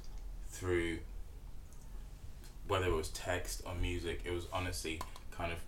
through 0.49 0.99
whether 2.67 2.87
it 2.87 2.95
was 2.95 3.09
text 3.09 3.61
or 3.65 3.73
music 3.75 4.21
it 4.25 4.31
was 4.31 4.45
honestly 4.53 4.99
kind 5.31 5.51
of 5.51 5.59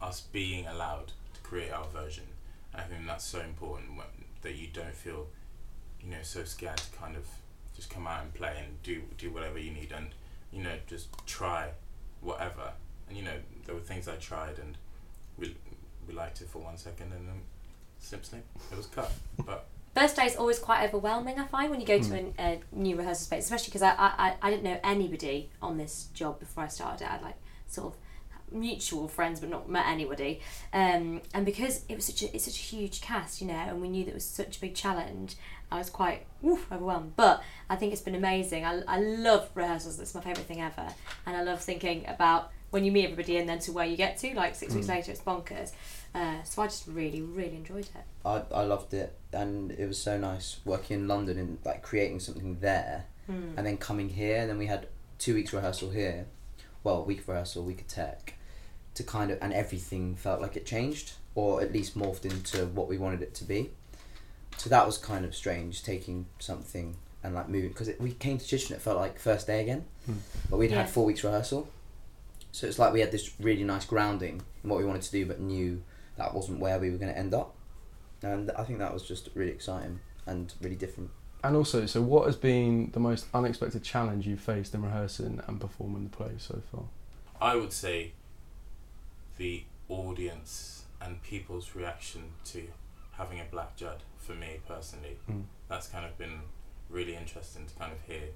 us 0.00 0.20
being 0.20 0.66
allowed 0.66 1.08
to 1.34 1.40
create 1.42 1.72
our 1.72 1.86
version 1.86 2.24
and 2.72 2.82
I 2.82 2.84
think 2.84 3.06
that's 3.06 3.24
so 3.24 3.40
important 3.40 3.96
when, 3.96 4.06
that 4.42 4.54
you 4.54 4.68
don't 4.72 4.94
feel 4.94 5.26
you 6.04 6.10
know 6.10 6.22
so 6.22 6.44
scared 6.44 6.76
to 6.78 6.90
kind 6.98 7.16
of 7.16 7.24
just 7.76 7.90
come 7.90 8.06
out 8.06 8.22
and 8.22 8.32
play 8.34 8.54
and 8.58 8.82
do 8.82 9.02
do 9.18 9.30
whatever 9.30 9.58
you 9.58 9.70
need 9.72 9.92
and 9.92 10.08
you 10.52 10.62
know 10.62 10.74
just 10.86 11.08
try 11.26 11.68
whatever 12.20 12.72
and 13.08 13.16
you 13.16 13.24
know 13.24 13.36
there 13.66 13.74
were 13.74 13.80
things 13.80 14.08
I 14.08 14.16
tried 14.16 14.58
and 14.58 14.76
we 15.38 15.56
we 16.08 16.14
liked 16.14 16.40
it 16.40 16.48
for 16.48 16.58
one 16.58 16.76
second 16.76 17.12
and 17.12 17.26
then 17.28 17.40
snip 18.00 18.24
snip 18.24 18.44
it 18.70 18.76
was 18.76 18.86
cut 18.86 19.10
but 19.44 19.66
First 19.94 20.16
day 20.16 20.24
is 20.24 20.36
always 20.36 20.58
quite 20.58 20.88
overwhelming, 20.88 21.38
I 21.38 21.44
find, 21.44 21.70
when 21.70 21.78
you 21.78 21.86
go 21.86 21.98
to 21.98 22.08
Hmm. 22.08 22.30
a, 22.38 22.42
a 22.42 22.60
new 22.72 22.96
rehearsal 22.96 23.26
space, 23.26 23.44
especially 23.44 23.66
because 23.66 23.82
I, 23.82 23.90
I, 23.90 24.12
I- 24.30 24.36
I 24.40 24.50
didn't 24.50 24.62
know 24.62 24.80
anybody 24.82 25.50
on 25.60 25.76
this 25.76 26.06
job 26.14 26.40
before 26.40 26.64
I 26.64 26.68
started 26.68 27.04
it. 27.04 27.08
I 27.10 27.12
had 27.12 27.22
like 27.22 27.36
sort 27.66 27.88
of 27.92 27.98
mutual 28.54 29.08
friends, 29.08 29.40
but 29.40 29.48
not 29.48 29.68
met 29.68 29.86
anybody. 29.86 30.40
Um, 30.72 31.20
and 31.34 31.44
because 31.44 31.84
it 31.88 31.94
was 31.96 32.04
such 32.04 32.22
a 32.22 32.34
it's 32.34 32.44
such 32.44 32.56
a 32.58 32.62
huge 32.62 33.00
cast, 33.00 33.40
you 33.40 33.46
know, 33.48 33.54
and 33.54 33.80
we 33.80 33.88
knew 33.88 34.04
that 34.04 34.10
it 34.10 34.14
was 34.14 34.24
such 34.26 34.56
a 34.58 34.60
big 34.60 34.74
challenge, 34.74 35.36
I 35.70 35.78
was 35.78 35.90
quite 35.90 36.26
oof, 36.44 36.66
overwhelmed. 36.72 37.14
But 37.16 37.42
I 37.70 37.76
think 37.76 37.92
it's 37.92 38.02
been 38.02 38.14
amazing. 38.14 38.64
I, 38.64 38.82
I 38.86 39.00
love 39.00 39.50
rehearsals. 39.54 39.98
It's 40.00 40.14
my 40.14 40.20
favourite 40.20 40.46
thing 40.46 40.60
ever, 40.60 40.88
and 41.26 41.36
I 41.36 41.42
love 41.42 41.60
thinking 41.60 42.04
about 42.08 42.50
when 42.70 42.84
you 42.84 42.92
meet 42.92 43.04
everybody 43.04 43.36
and 43.36 43.46
then 43.48 43.58
to 43.60 43.72
where 43.72 43.84
you 43.86 43.96
get 43.96 44.16
to. 44.18 44.34
Like 44.34 44.54
six 44.54 44.74
weeks 44.74 44.86
Hmm. 44.86 44.92
later, 44.92 45.12
it's 45.12 45.20
bonkers. 45.20 45.72
Uh, 46.14 46.42
so 46.42 46.60
I 46.62 46.66
just 46.66 46.86
really, 46.86 47.22
really 47.22 47.56
enjoyed 47.56 47.86
it. 47.86 48.04
I, 48.24 48.42
I 48.54 48.62
loved 48.64 48.92
it, 48.94 49.14
and 49.32 49.70
it 49.72 49.86
was 49.86 49.98
so 50.00 50.18
nice 50.18 50.58
working 50.64 51.00
in 51.00 51.08
London 51.08 51.38
and 51.38 51.58
like 51.64 51.82
creating 51.82 52.20
something 52.20 52.58
there, 52.60 53.06
Hmm. 53.26 53.52
and 53.56 53.66
then 53.66 53.76
coming 53.78 54.08
here. 54.10 54.38
And 54.40 54.50
then 54.50 54.58
we 54.58 54.66
had 54.66 54.88
two 55.18 55.34
weeks 55.34 55.52
rehearsal 55.52 55.90
here, 55.90 56.26
well, 56.84 56.96
a 56.96 57.02
week 57.02 57.26
rehearsal, 57.28 57.62
a 57.62 57.64
week 57.64 57.80
of 57.82 57.86
tech, 57.88 58.34
to 58.94 59.02
kind 59.02 59.30
of 59.30 59.38
and 59.40 59.52
everything 59.52 60.14
felt 60.16 60.40
like 60.40 60.56
it 60.56 60.66
changed, 60.66 61.12
or 61.34 61.62
at 61.62 61.72
least 61.72 61.96
morphed 61.98 62.24
into 62.24 62.66
what 62.66 62.88
we 62.88 62.98
wanted 62.98 63.22
it 63.22 63.34
to 63.36 63.44
be. 63.44 63.70
So 64.58 64.68
that 64.70 64.84
was 64.86 64.98
kind 64.98 65.24
of 65.24 65.34
strange, 65.34 65.82
taking 65.82 66.26
something 66.38 66.96
and 67.24 67.34
like 67.34 67.48
moving 67.48 67.68
because 67.70 67.88
we 67.98 68.12
came 68.12 68.36
to 68.38 68.44
Chichen, 68.46 68.74
it 68.76 68.82
felt 68.82 68.98
like 68.98 69.18
first 69.18 69.46
day 69.46 69.60
again, 69.62 69.84
Hmm. 70.06 70.14
but 70.50 70.56
we'd 70.58 70.70
Yeah. 70.70 70.82
had 70.82 70.90
four 70.90 71.04
weeks 71.04 71.22
rehearsal. 71.24 71.68
So 72.50 72.66
it's 72.66 72.78
like 72.78 72.92
we 72.92 73.00
had 73.00 73.12
this 73.12 73.30
really 73.40 73.64
nice 73.64 73.84
grounding 73.86 74.42
in 74.62 74.68
what 74.70 74.78
we 74.78 74.84
wanted 74.84 75.02
to 75.02 75.10
do, 75.12 75.24
but 75.24 75.40
knew 75.40 75.82
that 76.16 76.34
wasn't 76.34 76.58
where 76.60 76.78
we 76.78 76.90
were 76.90 76.98
going 76.98 77.12
to 77.12 77.18
end 77.18 77.32
up. 77.32 77.54
And 78.22 78.50
I 78.52 78.64
think 78.64 78.78
that 78.80 78.92
was 78.92 79.02
just 79.02 79.30
really 79.34 79.52
exciting 79.52 80.00
and 80.26 80.52
really 80.60 80.76
different. 80.76 81.10
And 81.42 81.56
also, 81.56 81.86
so 81.86 82.02
what 82.02 82.26
has 82.26 82.36
been 82.36 82.90
the 82.92 83.00
most 83.00 83.26
unexpected 83.34 83.82
challenge 83.82 84.26
you've 84.26 84.40
faced 84.40 84.74
in 84.74 84.82
rehearsing 84.82 85.40
and 85.46 85.60
performing 85.60 86.04
the 86.04 86.10
play 86.10 86.32
so 86.38 86.60
far? 86.70 86.84
I 87.40 87.56
would 87.56 87.72
say 87.72 88.12
the 89.42 89.64
audience 89.88 90.84
and 91.00 91.20
people's 91.24 91.74
reaction 91.74 92.22
to 92.44 92.62
having 93.12 93.40
a 93.40 93.44
black 93.50 93.74
Judd 93.76 94.00
for 94.16 94.34
me 94.34 94.60
personally 94.68 95.16
Mm. 95.28 95.44
that's 95.68 95.88
kind 95.88 96.06
of 96.06 96.16
been 96.16 96.42
really 96.88 97.16
interesting 97.16 97.66
to 97.66 97.74
kind 97.74 97.92
of 97.92 98.00
hear 98.02 98.28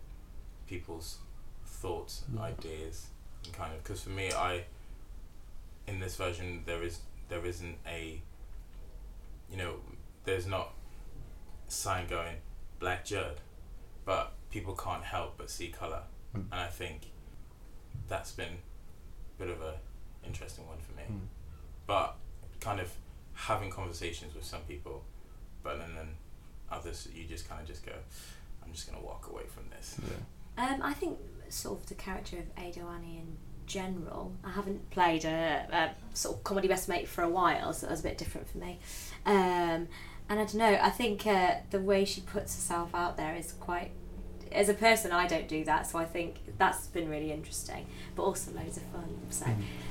people's 0.67 1.19
thoughts 1.65 2.25
and 2.27 2.37
Yeah. 2.39 2.47
ideas 2.47 3.07
and 3.45 3.53
kind 3.55 3.73
of 3.73 3.83
because 3.85 4.03
for 4.03 4.11
me 4.11 4.33
I 4.33 4.65
in 5.87 6.01
this 6.01 6.17
version 6.17 6.65
there 6.67 6.83
is 6.83 6.99
there 7.29 7.47
isn't 7.47 7.79
a 7.87 8.21
you 9.51 9.57
know 9.57 9.75
there's 10.25 10.47
not 10.47 10.75
sign 11.69 12.09
going 12.09 12.37
black 12.81 13.05
Judd 13.05 13.41
but 14.05 14.33
people 14.51 14.75
can't 14.75 15.05
help 15.05 15.39
but 15.39 15.51
see 15.51 15.69
color 15.69 16.03
Mm. 16.35 16.47
and 16.53 16.61
I 16.61 16.67
think 16.81 16.99
that's 18.09 18.33
been 18.33 18.55
a 19.35 19.39
bit 19.39 19.49
of 19.51 19.63
a 19.63 19.79
interesting 20.27 20.67
one 20.67 20.79
for 20.79 20.93
me 20.93 21.03
Mm. 21.11 21.21
but 21.87 22.17
kind 22.61 22.81
of 22.81 22.91
having 23.35 23.71
conversations 23.71 24.35
with 24.35 24.45
some 24.45 24.63
people 24.63 25.05
but 25.63 25.79
then 25.79 25.95
then 25.95 26.09
others 26.71 27.07
you 27.15 27.25
just 27.25 27.49
kind 27.49 27.61
of 27.61 27.67
just 27.67 27.85
go 27.87 27.93
I'm 28.65 28.73
just 28.73 28.91
gonna 28.91 29.05
walk 29.05 29.29
away 29.31 29.45
from 29.47 29.65
this 29.71 29.97
Yeah. 30.03 30.65
Um, 30.75 30.83
I 30.83 30.95
think 30.95 31.19
sort 31.51 31.81
of 31.81 31.87
the 31.87 31.95
character 31.95 32.39
of 32.39 32.47
Ado 32.65 32.87
Annie 32.89 33.19
in 33.19 33.37
general. 33.67 34.33
I 34.43 34.51
haven't 34.53 34.89
played 34.91 35.25
a, 35.27 35.67
a 35.71 36.17
sort 36.17 36.37
of 36.37 36.45
comedy 36.45 36.67
best 36.67 36.89
mate 36.89 37.07
for 37.07 37.23
a 37.23 37.29
while, 37.29 37.73
so 37.75 37.87
that 37.87 37.91
was 37.93 38.01
a 38.01 38.05
bit 38.05 38.17
different 38.17 38.49
for 38.49 38.59
me. 38.59 38.79
Um, 39.27 39.87
and 40.29 40.41
I 40.41 40.45
don't 40.45 40.55
know. 40.55 40.79
I 40.81 40.89
think 40.91 41.27
uh, 41.27 41.57
the 41.71 41.79
way 41.81 42.05
she 42.05 42.21
puts 42.23 42.55
herself 42.55 42.95
out 42.95 43.17
there 43.17 43.37
is 43.37 43.53
quite. 43.53 43.91
As 44.57 44.71
a 44.71 44.75
person, 44.75 45.13
I 45.13 45.27
don't 45.27 45.47
do 45.47 45.65
that, 45.65 45.87
so 45.87 45.99
I 45.99 46.07
think 46.07 46.37
that's 46.57 46.87
been 46.87 47.11
really 47.11 47.31
interesting, 47.31 47.85
but 48.15 48.23
also 48.23 48.53
loads 48.53 48.79
of 48.79 48.85
fun. 48.85 49.05
So, 49.29 49.45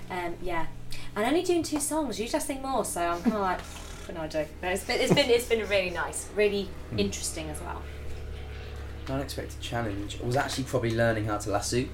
um, 0.10 0.36
yeah, 0.42 0.66
and 1.16 1.24
only 1.24 1.44
doing 1.44 1.62
two 1.62 1.80
songs. 1.80 2.20
You 2.20 2.28
just 2.28 2.48
sing 2.48 2.64
more, 2.64 2.84
so 2.84 3.02
I'm 3.02 3.22
kind 3.22 3.36
of 3.36 3.42
like, 3.42 3.60
but 4.08 4.16
no, 4.16 4.22
I 4.22 4.28
don't. 4.28 4.48
But 4.62 4.72
it's 4.72 4.84
been, 4.84 5.00
it's 5.00 5.14
been, 5.14 5.30
it's 5.30 5.48
been 5.48 5.70
really 5.70 5.92
nice, 5.92 6.28
really 6.36 6.68
interesting 6.98 7.48
as 7.50 7.62
well. 7.62 7.84
An 9.06 9.14
unexpected 9.14 9.62
challenge 9.62 10.20
was 10.20 10.36
actually 10.36 10.64
probably 10.64 10.96
learning 10.96 11.26
how 11.26 11.38
to 11.38 11.52
lasso. 11.52 11.86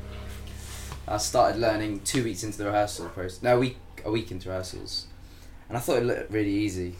I 1.09 1.17
started 1.17 1.59
learning 1.59 2.01
two 2.01 2.23
weeks 2.23 2.41
into 2.43 2.57
the 2.57 2.67
rehearsal 2.67 3.09
process. 3.09 3.43
No, 3.43 3.57
a 3.57 3.59
week, 3.59 3.77
a 4.05 4.11
week 4.11 4.31
into 4.31 4.47
rehearsals, 4.47 5.07
and 5.67 5.77
I 5.77 5.81
thought 5.81 5.97
it 5.97 6.05
looked 6.05 6.31
really 6.31 6.53
easy, 6.53 6.95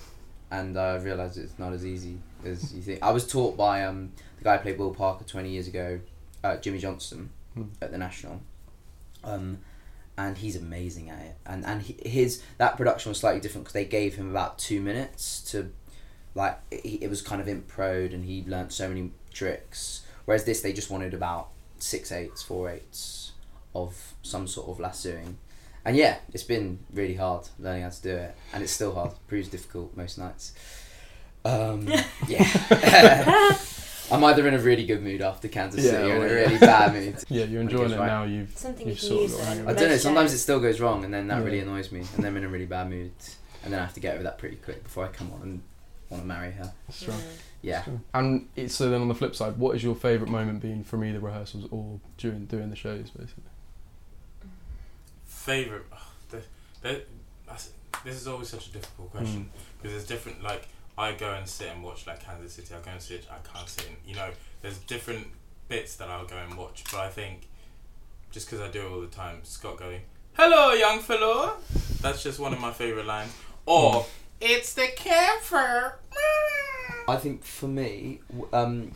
and 0.52 0.78
I 0.78 0.96
realised 0.98 1.38
it's 1.38 1.58
not 1.58 1.74
as 1.74 1.86
easy 1.86 2.18
as 2.46 2.74
you 2.74 2.82
think. 2.82 3.02
I 3.02 3.12
was 3.12 3.26
taught 3.28 3.58
by 3.58 3.84
um, 3.84 4.12
the 4.38 4.44
guy 4.44 4.58
who 4.58 4.64
played 4.64 4.78
Will 4.78 4.94
Parker 4.94 5.24
twenty 5.24 5.50
years 5.50 5.68
ago, 5.68 6.00
uh, 6.44 6.58
Jimmy 6.58 6.80
Johnson, 6.80 7.30
Hmm. 7.54 7.64
at 7.82 7.92
the 7.92 7.98
National, 7.98 8.40
um, 9.26 9.58
and 10.18 10.38
he's 10.38 10.56
amazing 10.56 11.10
at 11.10 11.20
it. 11.20 11.36
And 11.46 11.66
and 11.66 11.82
he, 11.82 11.98
his 12.08 12.42
that 12.58 12.78
production 12.78 13.10
was 13.10 13.20
slightly 13.20 13.42
different 13.42 13.66
because 13.66 13.74
they 13.74 13.86
gave 13.86 14.16
him 14.16 14.30
about 14.30 14.58
two 14.58 14.80
minutes 14.82 15.42
to, 15.52 15.72
like, 16.34 16.60
it, 16.72 17.04
it 17.04 17.10
was 17.10 17.22
kind 17.22 17.42
of 17.42 17.48
improed, 17.48 18.14
and 18.14 18.24
he 18.26 18.44
learnt 18.48 18.72
so 18.72 18.88
many 18.88 19.12
tricks. 19.34 20.04
Whereas 20.26 20.46
this, 20.46 20.62
they 20.62 20.72
just 20.72 20.90
wanted 20.90 21.14
about 21.14 21.50
six 21.80 22.12
eights, 22.12 22.42
four 22.42 22.70
eights 22.70 23.32
of 23.76 24.14
some 24.22 24.48
sort 24.48 24.70
of 24.70 24.80
lassoing. 24.80 25.38
And 25.84 25.96
yeah, 25.98 26.18
it's 26.32 26.44
been 26.44 26.80
really 26.94 27.16
hard 27.16 27.48
learning 27.60 27.84
how 27.84 27.90
to 27.90 28.02
do 28.02 28.16
it, 28.16 28.36
and 28.54 28.64
it's 28.64 28.72
still 28.72 28.94
hard. 28.94 29.12
Proves 29.28 29.48
difficult 29.50 29.96
most 29.98 30.18
nights. 30.18 30.54
Um, 31.44 31.88
yeah, 32.28 32.46
I'm 34.12 34.24
either 34.24 34.48
in 34.48 34.54
a 34.54 34.60
really 34.60 34.86
good 34.86 35.02
mood 35.02 35.22
after 35.22 35.48
Kansas 35.48 35.84
Yeah, 35.84 35.92
City 35.92 36.12
or 36.12 36.16
in 36.18 36.22
a 36.32 36.36
really 36.36 36.58
bad 36.60 36.94
mood. 36.94 37.16
Yeah, 37.30 37.46
you're 37.46 37.62
it 37.62 37.66
enjoying 37.66 37.92
it 37.92 37.98
right. 37.98 38.06
now. 38.08 38.24
You've 38.26 38.56
Something 38.56 38.90
you've 38.90 39.00
sort 39.00 39.32
of 39.32 39.68
I 39.68 39.74
don't 39.74 39.90
know. 39.90 39.98
Sometimes 39.98 40.34
it 40.34 40.38
still 40.38 40.60
goes 40.60 40.80
wrong, 40.80 41.04
and 41.04 41.14
then 41.14 41.28
that 41.30 41.44
really 41.44 41.60
annoys 41.60 41.92
me, 41.92 42.00
and 42.00 42.24
then 42.24 42.26
I'm 42.26 42.38
in 42.38 42.44
a 42.44 42.50
really 42.50 42.66
bad 42.68 42.90
mood, 42.90 43.12
and 43.64 43.74
then 43.74 43.80
I 43.80 43.84
have 43.84 43.94
to 43.96 44.00
get 44.00 44.14
over 44.14 44.24
that 44.24 44.38
pretty 44.38 44.58
quick 44.58 44.84
before 44.84 45.06
I 45.06 45.08
come 45.08 45.32
on 45.34 45.42
and 45.42 45.62
want 46.10 46.24
to 46.24 46.28
marry 46.28 46.52
her. 46.52 46.74
Sure. 46.92 47.14
Mm. 47.14 47.22
Yeah. 47.64 47.84
Sure. 47.84 48.02
And 48.14 48.50
it's, 48.56 48.76
so 48.76 48.90
then 48.90 49.02
on 49.02 49.08
the 49.08 49.16
flip 49.16 49.36
side, 49.36 49.58
what 49.58 49.76
is 49.76 49.84
your 49.84 49.96
favourite 49.96 50.32
moment 50.32 50.62
been 50.62 50.84
from 50.84 51.04
either 51.06 51.20
rehearsals 51.20 51.68
or 51.72 52.00
during 52.18 52.46
doing 52.46 52.70
the 52.70 52.76
shows, 52.76 53.10
basically? 53.12 53.44
Favorite. 55.42 55.86
Oh, 55.92 56.08
the, 56.30 56.42
the, 56.82 57.02
this 58.06 58.16
is 58.16 58.28
always 58.28 58.48
such 58.50 58.68
a 58.68 58.72
difficult 58.72 59.12
question 59.12 59.50
because 59.78 59.92
there's 59.92 60.06
different. 60.06 60.44
Like 60.44 60.68
I 61.00 61.14
go 61.14 61.34
and 61.34 61.48
sit 61.48 61.70
and 61.74 61.84
watch 61.84 62.06
like 62.06 62.24
Kansas 62.24 62.54
City. 62.54 62.76
I 62.76 62.86
go 62.86 62.92
and 62.92 63.02
sit. 63.02 63.26
I 63.32 63.40
can't 63.52 63.68
sit. 63.68 63.88
And, 63.88 63.98
you 64.06 64.14
know, 64.16 64.30
there's 64.62 64.78
different 64.78 65.26
bits 65.68 65.96
that 65.96 66.10
I'll 66.10 66.28
go 66.28 66.38
and 66.38 66.56
watch. 66.56 66.84
But 66.92 67.00
I 67.00 67.10
think 67.10 67.48
just 68.30 68.52
because 68.52 68.62
I 68.62 68.70
do 68.70 68.86
it 68.86 68.92
all 68.92 69.02
the 69.02 69.08
time, 69.08 69.40
Scott 69.42 69.78
going, 69.78 70.02
"Hello, 70.34 70.74
young 70.74 71.00
fellow." 71.00 71.58
That's 72.02 72.22
just 72.22 72.40
one 72.40 72.54
of 72.54 72.60
my 72.60 72.72
favorite 72.72 73.08
lines. 73.08 73.34
Or 73.66 74.06
it's 74.40 74.74
the 74.76 74.90
camphor. 74.96 75.98
I 77.08 77.16
think 77.18 77.44
for 77.44 77.68
me, 77.68 78.20
um, 78.54 78.92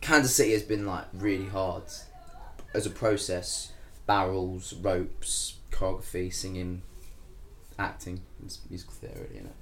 Kansas 0.00 0.34
City 0.34 0.52
has 0.52 0.62
been 0.62 0.86
like 0.86 1.04
really 1.12 1.48
hard 1.48 1.84
as 2.72 2.86
a 2.86 2.90
process. 2.90 3.72
Barrels, 4.16 4.74
ropes, 4.74 5.54
choreography, 5.70 6.30
singing, 6.32 6.82
acting. 7.78 8.20
It's 8.44 8.58
musical 8.68 8.92
theatre, 8.92 9.26
you 9.34 9.40
know. 9.40 9.54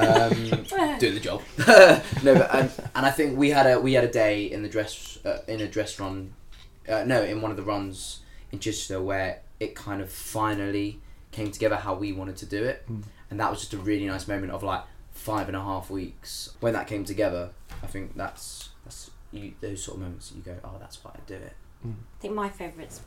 Um, 0.00 0.98
doing 1.00 1.14
the 1.14 1.20
job. 1.20 1.42
no, 2.22 2.34
but 2.34 2.54
and, 2.54 2.70
and 2.94 3.04
I 3.04 3.10
think 3.10 3.36
we 3.36 3.50
had 3.50 3.66
a 3.66 3.80
we 3.80 3.94
had 3.94 4.04
a 4.04 4.10
day 4.12 4.44
in 4.44 4.62
the 4.62 4.68
dress 4.68 5.18
uh, 5.24 5.38
in 5.48 5.60
a 5.60 5.66
dress 5.66 5.98
run, 5.98 6.34
uh, 6.88 7.02
no, 7.04 7.20
in 7.24 7.42
one 7.42 7.50
of 7.50 7.56
the 7.56 7.64
runs 7.64 8.20
in 8.52 8.60
Chichester 8.60 9.02
where 9.02 9.40
it 9.58 9.74
kind 9.74 10.00
of 10.00 10.08
finally 10.08 11.00
came 11.32 11.50
together 11.50 11.74
how 11.74 11.94
we 11.94 12.12
wanted 12.12 12.36
to 12.36 12.46
do 12.46 12.62
it, 12.62 12.84
Mm. 12.88 13.02
and 13.28 13.40
that 13.40 13.50
was 13.50 13.58
just 13.58 13.72
a 13.74 13.78
really 13.78 14.06
nice 14.06 14.28
moment 14.28 14.52
of 14.52 14.62
like 14.62 14.84
five 15.10 15.48
and 15.48 15.56
a 15.56 15.62
half 15.62 15.90
weeks 15.90 16.50
when 16.60 16.74
that 16.74 16.86
came 16.86 17.04
together. 17.04 17.50
I 17.82 17.88
think 17.88 18.16
that's 18.16 18.68
that's 18.84 19.10
you, 19.32 19.54
those 19.60 19.82
sort 19.82 19.96
of 19.96 20.02
moments 20.02 20.28
that 20.30 20.36
you 20.36 20.42
go, 20.42 20.56
oh, 20.62 20.76
that's 20.78 21.02
why 21.02 21.10
I 21.16 21.18
do 21.26 21.34
it. 21.34 21.54
Mm. 21.84 21.94
I 21.94 22.20
think 22.20 22.34
my 22.34 22.48
favourite's 22.48 23.00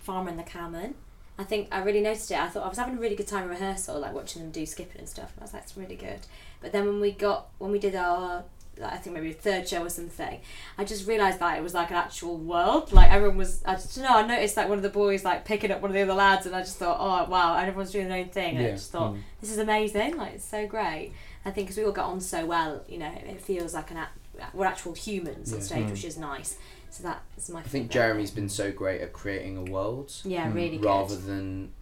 Farmer 0.00 0.30
and 0.30 0.38
the 0.38 0.42
Cowman. 0.44 0.94
I 1.38 1.44
think 1.44 1.68
I 1.72 1.82
really 1.82 2.00
noticed 2.02 2.30
it. 2.30 2.38
I 2.38 2.48
thought 2.48 2.64
I 2.64 2.68
was 2.68 2.76
having 2.76 2.98
a 2.98 3.00
really 3.00 3.16
good 3.16 3.26
time 3.28 3.44
in 3.44 3.48
rehearsal, 3.50 3.98
like 4.00 4.12
watching 4.12 4.42
them 4.42 4.50
do 4.50 4.66
skipping 4.66 4.98
and 4.98 5.08
stuff. 5.08 5.32
And 5.34 5.40
I 5.40 5.44
was 5.44 5.54
like, 5.54 5.62
it's 5.62 5.76
really 5.76 5.96
good. 5.96 6.20
But 6.60 6.72
then 6.72 6.84
when 6.86 7.00
we 7.00 7.12
got 7.12 7.48
when 7.58 7.70
we 7.70 7.78
did 7.78 7.94
our 7.94 8.44
like, 8.78 8.92
I 8.92 8.96
think 8.96 9.14
maybe 9.14 9.30
a 9.30 9.34
third 9.34 9.66
show 9.68 9.82
or 9.84 9.88
something, 9.88 10.40
I 10.78 10.84
just 10.84 11.06
realised 11.08 11.38
that 11.38 11.56
it 11.58 11.62
was 11.62 11.72
like 11.74 11.90
an 11.90 11.96
actual 11.96 12.36
world. 12.36 12.92
Like 12.92 13.10
everyone 13.10 13.38
was 13.38 13.62
I 13.64 13.74
just 13.74 13.94
don't 13.96 14.04
know, 14.04 14.16
I 14.18 14.26
noticed 14.26 14.56
like 14.58 14.68
one 14.68 14.76
of 14.78 14.82
the 14.82 14.90
boys 14.90 15.24
like 15.24 15.46
picking 15.46 15.70
up 15.70 15.80
one 15.80 15.90
of 15.90 15.94
the 15.94 16.02
other 16.02 16.12
lads 16.14 16.44
and 16.44 16.54
I 16.54 16.60
just 16.60 16.76
thought, 16.76 16.98
Oh 17.00 17.30
wow, 17.30 17.56
and 17.56 17.66
everyone's 17.68 17.90
doing 17.92 18.08
their 18.08 18.18
own 18.18 18.28
thing 18.28 18.56
and 18.58 18.66
I 18.66 18.70
just 18.72 18.90
thought, 18.92 19.14
Mm. 19.14 19.20
This 19.40 19.50
is 19.50 19.58
amazing, 19.58 20.16
like 20.18 20.34
it's 20.34 20.44
so 20.44 20.66
great. 20.66 21.12
I 21.46 21.50
think 21.52 21.68
because 21.68 21.78
we 21.78 21.84
all 21.84 21.92
got 21.92 22.06
on 22.06 22.20
so 22.20 22.44
well, 22.44 22.84
you 22.86 22.98
know, 22.98 23.10
it 23.26 23.40
feels 23.40 23.72
like 23.72 23.90
an 23.90 23.96
act- 23.96 24.18
we're 24.54 24.66
actual 24.66 24.92
humans 24.94 25.52
on 25.54 25.60
stage, 25.62 25.86
Mm. 25.86 25.90
which 25.90 26.04
is 26.04 26.18
nice. 26.18 26.56
So 26.90 27.02
that's 27.04 27.48
my 27.48 27.60
I 27.60 27.62
think 27.62 27.90
favourite. 27.90 27.90
Jeremy's 27.92 28.30
been 28.30 28.48
so 28.48 28.72
great 28.72 29.00
at 29.00 29.12
creating 29.12 29.56
a 29.56 29.62
world. 29.62 30.12
Yeah, 30.24 30.46
Mm. 30.50 30.54
really 30.54 30.76
good. 30.78 30.86
rather 30.86 31.16
than 31.16 31.72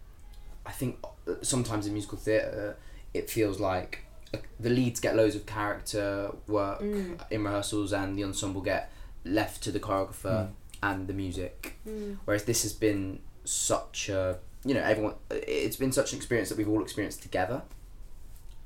I 0.65 0.71
think 0.71 0.97
uh, 1.27 1.33
sometimes 1.41 1.87
in 1.87 1.93
musical 1.93 2.17
theatre 2.17 2.77
it 3.13 3.29
feels 3.29 3.59
like 3.59 4.05
uh, 4.33 4.37
the 4.59 4.69
leads 4.69 4.99
get 4.99 5.15
loads 5.15 5.35
of 5.35 5.45
character 5.47 6.31
work 6.47 6.79
Mm. 6.81 7.19
in 7.31 7.43
rehearsals 7.43 7.91
and 7.91 8.17
the 8.17 8.23
ensemble 8.23 8.61
get 8.61 8.91
left 9.25 9.63
to 9.63 9.71
the 9.71 9.79
choreographer 9.79 10.47
Mm. 10.47 10.51
and 10.83 11.07
the 11.07 11.13
music 11.13 11.75
Mm. 11.87 12.17
whereas 12.25 12.43
this 12.43 12.61
has 12.63 12.73
been 12.73 13.19
such 13.45 14.09
a 14.09 14.37
you 14.63 14.73
know 14.75 14.81
everyone 14.81 15.15
it's 15.31 15.75
been 15.77 15.91
such 15.91 16.11
an 16.13 16.17
experience 16.17 16.49
that 16.49 16.57
we've 16.59 16.69
all 16.69 16.81
experienced 16.83 17.23
together 17.23 17.63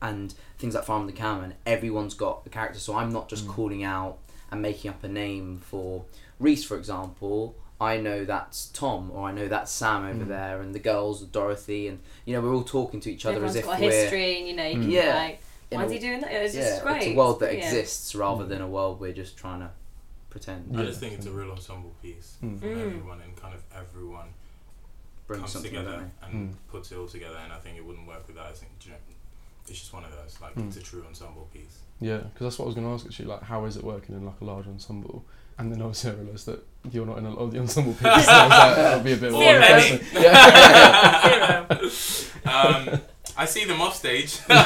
and 0.01 0.33
things 0.57 0.75
like 0.75 0.83
Farm 0.83 1.01
and 1.03 1.09
the 1.09 1.13
Cowman 1.13 1.53
everyone's 1.65 2.13
got 2.13 2.41
a 2.45 2.49
character 2.49 2.79
so 2.79 2.95
I'm 2.95 3.11
not 3.13 3.29
just 3.29 3.45
Mm. 3.47 3.49
calling 3.53 3.83
out 3.83 4.17
and 4.51 4.61
making 4.61 4.91
up 4.91 5.03
a 5.03 5.07
name 5.07 5.59
for 5.59 6.05
Reese 6.39 6.63
for 6.63 6.77
example 6.77 7.55
I 7.81 7.97
know 7.97 8.23
that's 8.25 8.67
Tom 8.67 9.11
or 9.11 9.27
I 9.27 9.31
know 9.33 9.47
that's 9.47 9.71
Sam 9.71 10.05
over 10.05 10.25
Mm. 10.25 10.27
there 10.27 10.61
and 10.61 10.73
the 10.73 10.79
girls 10.79 11.21
Dorothy 11.23 11.87
and 11.87 11.99
you 12.25 12.33
know 12.33 12.41
we're 12.41 12.53
all 12.53 12.63
talking 12.63 12.99
to 13.01 13.11
each 13.11 13.25
other 13.25 13.35
Everyone's 13.35 13.55
as 13.57 13.61
if 13.61 13.65
got 13.65 13.79
a 13.79 13.83
we're 13.83 13.91
history, 13.91 14.37
and 14.39 14.47
you 14.47 14.55
know, 14.55 14.65
you 14.65 14.73
can 14.79 14.83
Mm. 14.89 14.91
yeah. 14.91 15.05
Yeah. 15.05 15.15
like, 15.15 15.41
in 15.71 15.79
why 15.79 15.85
is 15.85 15.91
he 15.91 15.99
doing 15.99 16.21
that? 16.21 16.31
It's 16.31 16.55
yeah, 16.55 16.61
just 16.69 16.83
great. 16.83 16.97
it's 16.97 17.05
a 17.07 17.15
world 17.15 17.39
that 17.41 17.53
Yeah. 17.53 17.59
exists 17.65 18.13
rather 18.15 18.45
Mm. 18.45 18.49
than 18.49 18.61
a 18.61 18.67
world 18.67 18.99
we're 18.99 19.11
just 19.13 19.35
trying 19.37 19.59
to 19.61 19.71
pretend 20.29 20.75
I 20.77 20.81
Yeah. 20.81 20.87
just 20.87 20.99
think 20.99 21.13
it's 21.13 21.25
a 21.25 21.31
real 21.31 21.51
ensemble 21.51 21.93
piece 22.01 22.37
Mm. 22.43 22.59
from 22.59 22.69
Mm. 22.69 22.85
everyone 22.87 23.21
and 23.21 23.35
kind 23.35 23.53
of 23.53 23.63
everyone 23.75 24.29
bring 25.27 25.39
comes 25.41 25.51
something 25.53 25.71
together 25.71 26.09
and 26.21 26.33
Mm. 26.51 26.55
puts 26.69 26.91
it 26.91 26.97
all 26.97 27.07
together. 27.07 27.37
And 27.37 27.51
I 27.53 27.57
think 27.59 27.77
it 27.77 27.85
wouldn't 27.85 28.07
work 28.07 28.27
without. 28.27 28.47
I 28.47 28.51
think 28.51 28.71
you 28.83 28.91
know, 28.91 28.97
it's 29.67 29.79
just 29.79 29.93
one 29.93 30.03
of 30.03 30.11
those. 30.11 30.37
Like 30.41 30.55
Mm. 30.55 30.67
it's 30.67 30.77
a 30.77 30.81
true 30.81 31.03
ensemble 31.07 31.47
piece. 31.53 31.79
Yeah, 32.03 32.17
because 32.17 32.39
that's 32.45 32.59
what 32.59 32.65
I 32.65 32.67
was 32.67 32.75
going 32.75 32.87
to 32.87 32.93
ask 32.93 33.05
actually. 33.05 33.27
Like, 33.27 33.43
how 33.43 33.63
is 33.65 33.77
it 33.77 33.83
working 33.83 34.15
in 34.15 34.25
like 34.25 34.39
a 34.41 34.45
large 34.45 34.67
ensemble? 34.67 35.23
And 35.57 35.71
then 35.71 35.81
obviously 35.81 36.11
I 36.11 36.15
realised 36.15 36.45
that 36.47 36.63
you're 36.91 37.05
not 37.05 37.17
in 37.19 37.25
a 37.25 37.29
lot 37.29 37.37
of 37.39 37.51
the 37.51 37.59
ensemble 37.59 37.93
people. 37.93 38.11
so 38.19 38.25
that 38.25 38.95
would 38.95 39.03
be 39.05 39.13
a 39.13 39.17
bit 39.17 39.29
of 39.29 39.35
a 39.35 39.37
Zero. 39.37 39.61
one 39.61 39.71
Any. 39.71 39.97
person. 39.99 40.13
Yeah. 42.43 42.45
um, 42.45 43.01
I 43.37 43.45
see 43.45 43.63
them 43.65 43.79
off 43.81 43.95
stage. 43.95 44.39
no, 44.49 44.57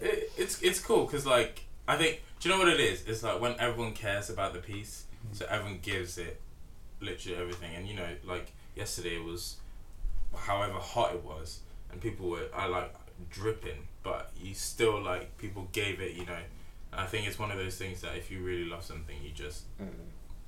it, 0.00 0.32
it's 0.36 0.60
it's 0.62 0.80
cool 0.80 1.04
because 1.06 1.24
like 1.26 1.64
I 1.86 1.96
think 1.96 2.22
do 2.40 2.48
you 2.48 2.54
know 2.54 2.60
what 2.62 2.68
it 2.72 2.80
is? 2.80 3.04
It's 3.06 3.22
like 3.22 3.40
when 3.40 3.54
everyone 3.58 3.92
cares 3.92 4.30
about 4.30 4.52
the 4.52 4.58
piece, 4.60 5.04
so 5.32 5.46
everyone 5.48 5.78
gives 5.82 6.18
it 6.18 6.40
literally 7.00 7.38
everything. 7.38 7.74
And 7.76 7.86
you 7.86 7.94
know, 7.94 8.08
like 8.24 8.52
yesterday 8.74 9.16
it 9.16 9.24
was, 9.24 9.56
however 10.34 10.78
hot 10.78 11.14
it 11.14 11.22
was, 11.24 11.60
and 11.92 12.00
people 12.00 12.28
were 12.30 12.48
I 12.54 12.66
like 12.66 12.92
dripping, 13.30 13.88
but 14.02 14.30
you 14.40 14.54
still 14.54 15.00
like 15.02 15.36
people 15.38 15.68
gave 15.72 16.00
it. 16.00 16.12
You 16.14 16.26
know, 16.26 16.38
and 16.92 17.00
I 17.00 17.06
think 17.06 17.26
it's 17.26 17.38
one 17.38 17.50
of 17.50 17.58
those 17.58 17.76
things 17.76 18.00
that 18.02 18.16
if 18.16 18.30
you 18.30 18.40
really 18.40 18.64
love 18.64 18.84
something, 18.84 19.16
you 19.22 19.30
just 19.30 19.64
Mm. 19.78 19.88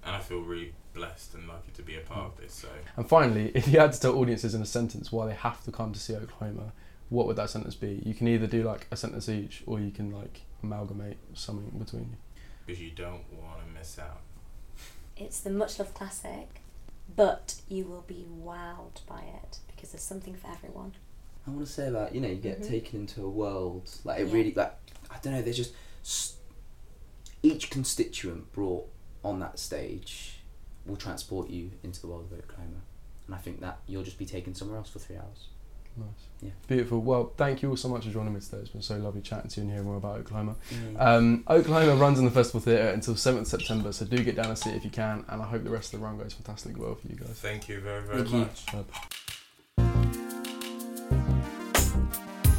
and 0.05 0.15
I 0.17 0.21
feel 0.21 0.41
really 0.41 0.73
blessed 0.95 1.35
and 1.35 1.47
lucky 1.49 1.73
to 1.75 1.83
be 1.83 1.97
a 1.97 2.01
part 2.01 2.27
of 2.27 2.37
this. 2.37 2.53
So. 2.55 2.69
And 2.97 3.09
finally, 3.09 3.51
if 3.55 3.69
you 3.69 3.79
had 3.81 3.93
to 3.93 4.01
tell 4.01 4.17
audiences 4.19 4.55
in 4.55 4.63
a 4.63 4.67
sentence 4.67 5.11
why 5.13 5.27
they 5.27 5.35
have 5.35 5.63
to 5.65 5.73
come 5.73 5.93
to 5.93 5.99
see 5.99 6.15
Oklahoma, 6.15 6.73
what 7.09 7.27
would 7.27 7.37
that 7.37 7.51
sentence 7.51 7.75
be? 7.75 8.03
You 8.05 8.15
can 8.15 8.27
either 8.29 8.47
do 8.47 8.63
like 8.63 8.87
a 8.91 8.97
sentence 8.97 9.29
each, 9.29 9.63
or 9.67 9.79
you 9.81 9.91
can 9.91 10.11
like 10.11 10.43
amalgamate 10.63 11.19
something 11.35 11.79
between 11.79 12.03
you. 12.05 12.17
because 12.65 12.81
you 12.83 12.91
don't 12.91 13.25
want 13.33 13.61
to 13.61 13.79
miss 13.79 13.99
out. 13.99 14.21
It's 15.17 15.41
the 15.41 15.51
much 15.51 15.79
loved 15.79 15.95
classic, 15.95 16.61
but 17.15 17.57
you 17.69 17.85
will 17.85 18.05
be 18.07 18.27
wowed 18.45 19.05
by 19.09 19.23
it 19.43 19.59
because 19.69 19.93
there's 19.93 20.03
something 20.03 20.35
for 20.35 20.49
everyone. 20.51 20.93
I 21.47 21.51
want 21.51 21.65
to 21.67 21.73
say 21.73 21.91
that 21.91 22.15
you 22.15 22.21
know 22.21 22.29
you 22.29 22.37
get 22.37 22.61
Mhm. 22.63 22.69
taken 22.69 23.01
into 23.01 23.25
a 23.25 23.29
world 23.31 23.91
like 24.05 24.21
it 24.21 24.27
Yeah. 24.29 24.33
really 24.35 24.53
like 24.55 24.75
I 25.11 25.19
don't 25.23 25.33
know 25.33 25.43
there's 25.43 25.57
just 25.57 25.73
s- 26.05 26.37
each 27.43 27.71
constituent 27.71 28.53
brought 28.53 28.89
on 29.25 29.39
that 29.41 29.59
stage 29.59 30.41
will 30.85 30.97
transport 30.97 31.49
you 31.51 31.71
into 31.83 32.01
the 32.01 32.07
world 32.09 32.31
of 32.33 32.39
Oklahoma 32.39 32.81
and 33.27 33.35
I 33.35 33.39
think 33.39 33.61
that 33.61 33.79
you'll 33.87 34.03
just 34.05 34.19
be 34.19 34.27
taken 34.27 34.55
somewhere 34.55 34.79
else 34.79 34.89
for 34.91 34.99
three 34.99 35.17
hours. 35.17 35.49
Nice. 35.99 36.07
Yeah. 36.43 36.51
Beautiful. 36.69 37.01
Well, 37.01 37.33
thank 37.39 37.63
you 37.63 37.71
all 37.71 37.77
so 37.77 37.89
much 37.89 38.05
for 38.05 38.11
joining 38.11 38.35
me 38.35 38.41
today. 38.41 38.59
It's 38.59 38.69
been 38.69 38.83
so 38.83 38.99
lovely 38.99 39.23
chatting 39.23 39.49
to 39.49 39.61
you 39.61 39.63
and 39.63 39.71
hearing 39.71 39.87
more 39.87 39.97
about 39.97 40.19
Oklahoma. 40.19 40.57
Mm. 40.71 41.01
Um, 41.01 41.45
Oklahoma 41.49 41.95
runs 41.97 42.19
in 42.19 42.27
the 42.27 42.31
Festival 42.31 42.61
Theatre 42.61 42.91
until 42.91 43.15
7th 43.17 43.47
September, 43.47 43.93
so 43.93 44.05
do 44.05 44.23
get 44.23 44.37
down 44.37 44.47
and 44.47 44.59
see 44.59 44.69
it 44.71 44.77
if 44.77 44.85
you 44.85 44.91
can. 44.91 45.25
And 45.29 45.41
I 45.41 45.47
hope 45.47 45.65
the 45.65 45.71
rest 45.71 45.95
of 45.95 46.01
the 46.01 46.07
run 46.07 46.19
goes 46.19 46.35
fantastically 46.35 46.79
well 46.81 46.97
for 46.97 47.09
you 47.09 47.15
guys. 47.17 47.31
Thank 47.31 47.69
you 47.71 47.81
very, 47.81 48.03
very 48.03 48.19
Thank 48.19 48.33
you. 48.33 48.39
much. 48.41 48.67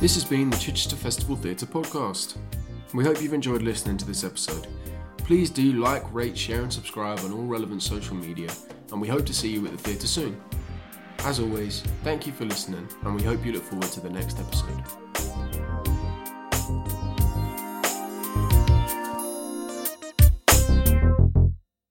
This 0.07 0.15
has 0.15 0.23
been 0.23 0.49
the 0.49 0.55
Chichester 0.55 0.95
Festival 0.95 1.35
Theatre 1.35 1.65
podcast. 1.65 2.37
We 2.93 3.03
hope 3.03 3.21
you've 3.21 3.33
enjoyed 3.33 3.61
listening 3.61 3.97
to 3.97 4.05
this 4.05 4.23
episode. 4.23 4.65
Please 5.17 5.49
do 5.49 5.73
like, 5.73 6.01
rate, 6.13 6.37
share, 6.37 6.61
and 6.61 6.71
subscribe 6.71 7.19
on 7.25 7.33
all 7.33 7.43
relevant 7.43 7.83
social 7.83 8.15
media, 8.15 8.47
and 8.93 9.01
we 9.01 9.09
hope 9.09 9.25
to 9.25 9.33
see 9.33 9.49
you 9.49 9.65
at 9.65 9.73
the 9.73 9.77
theatre 9.77 10.07
soon. 10.07 10.41
As 11.25 11.41
always, 11.41 11.81
thank 12.05 12.25
you 12.25 12.31
for 12.31 12.45
listening, 12.45 12.87
and 13.03 13.15
we 13.15 13.21
hope 13.21 13.45
you 13.45 13.51
look 13.51 13.63
forward 13.63 13.89
to 13.89 13.99
the 13.99 14.09
next 14.09 14.39
episode. 14.39 15.06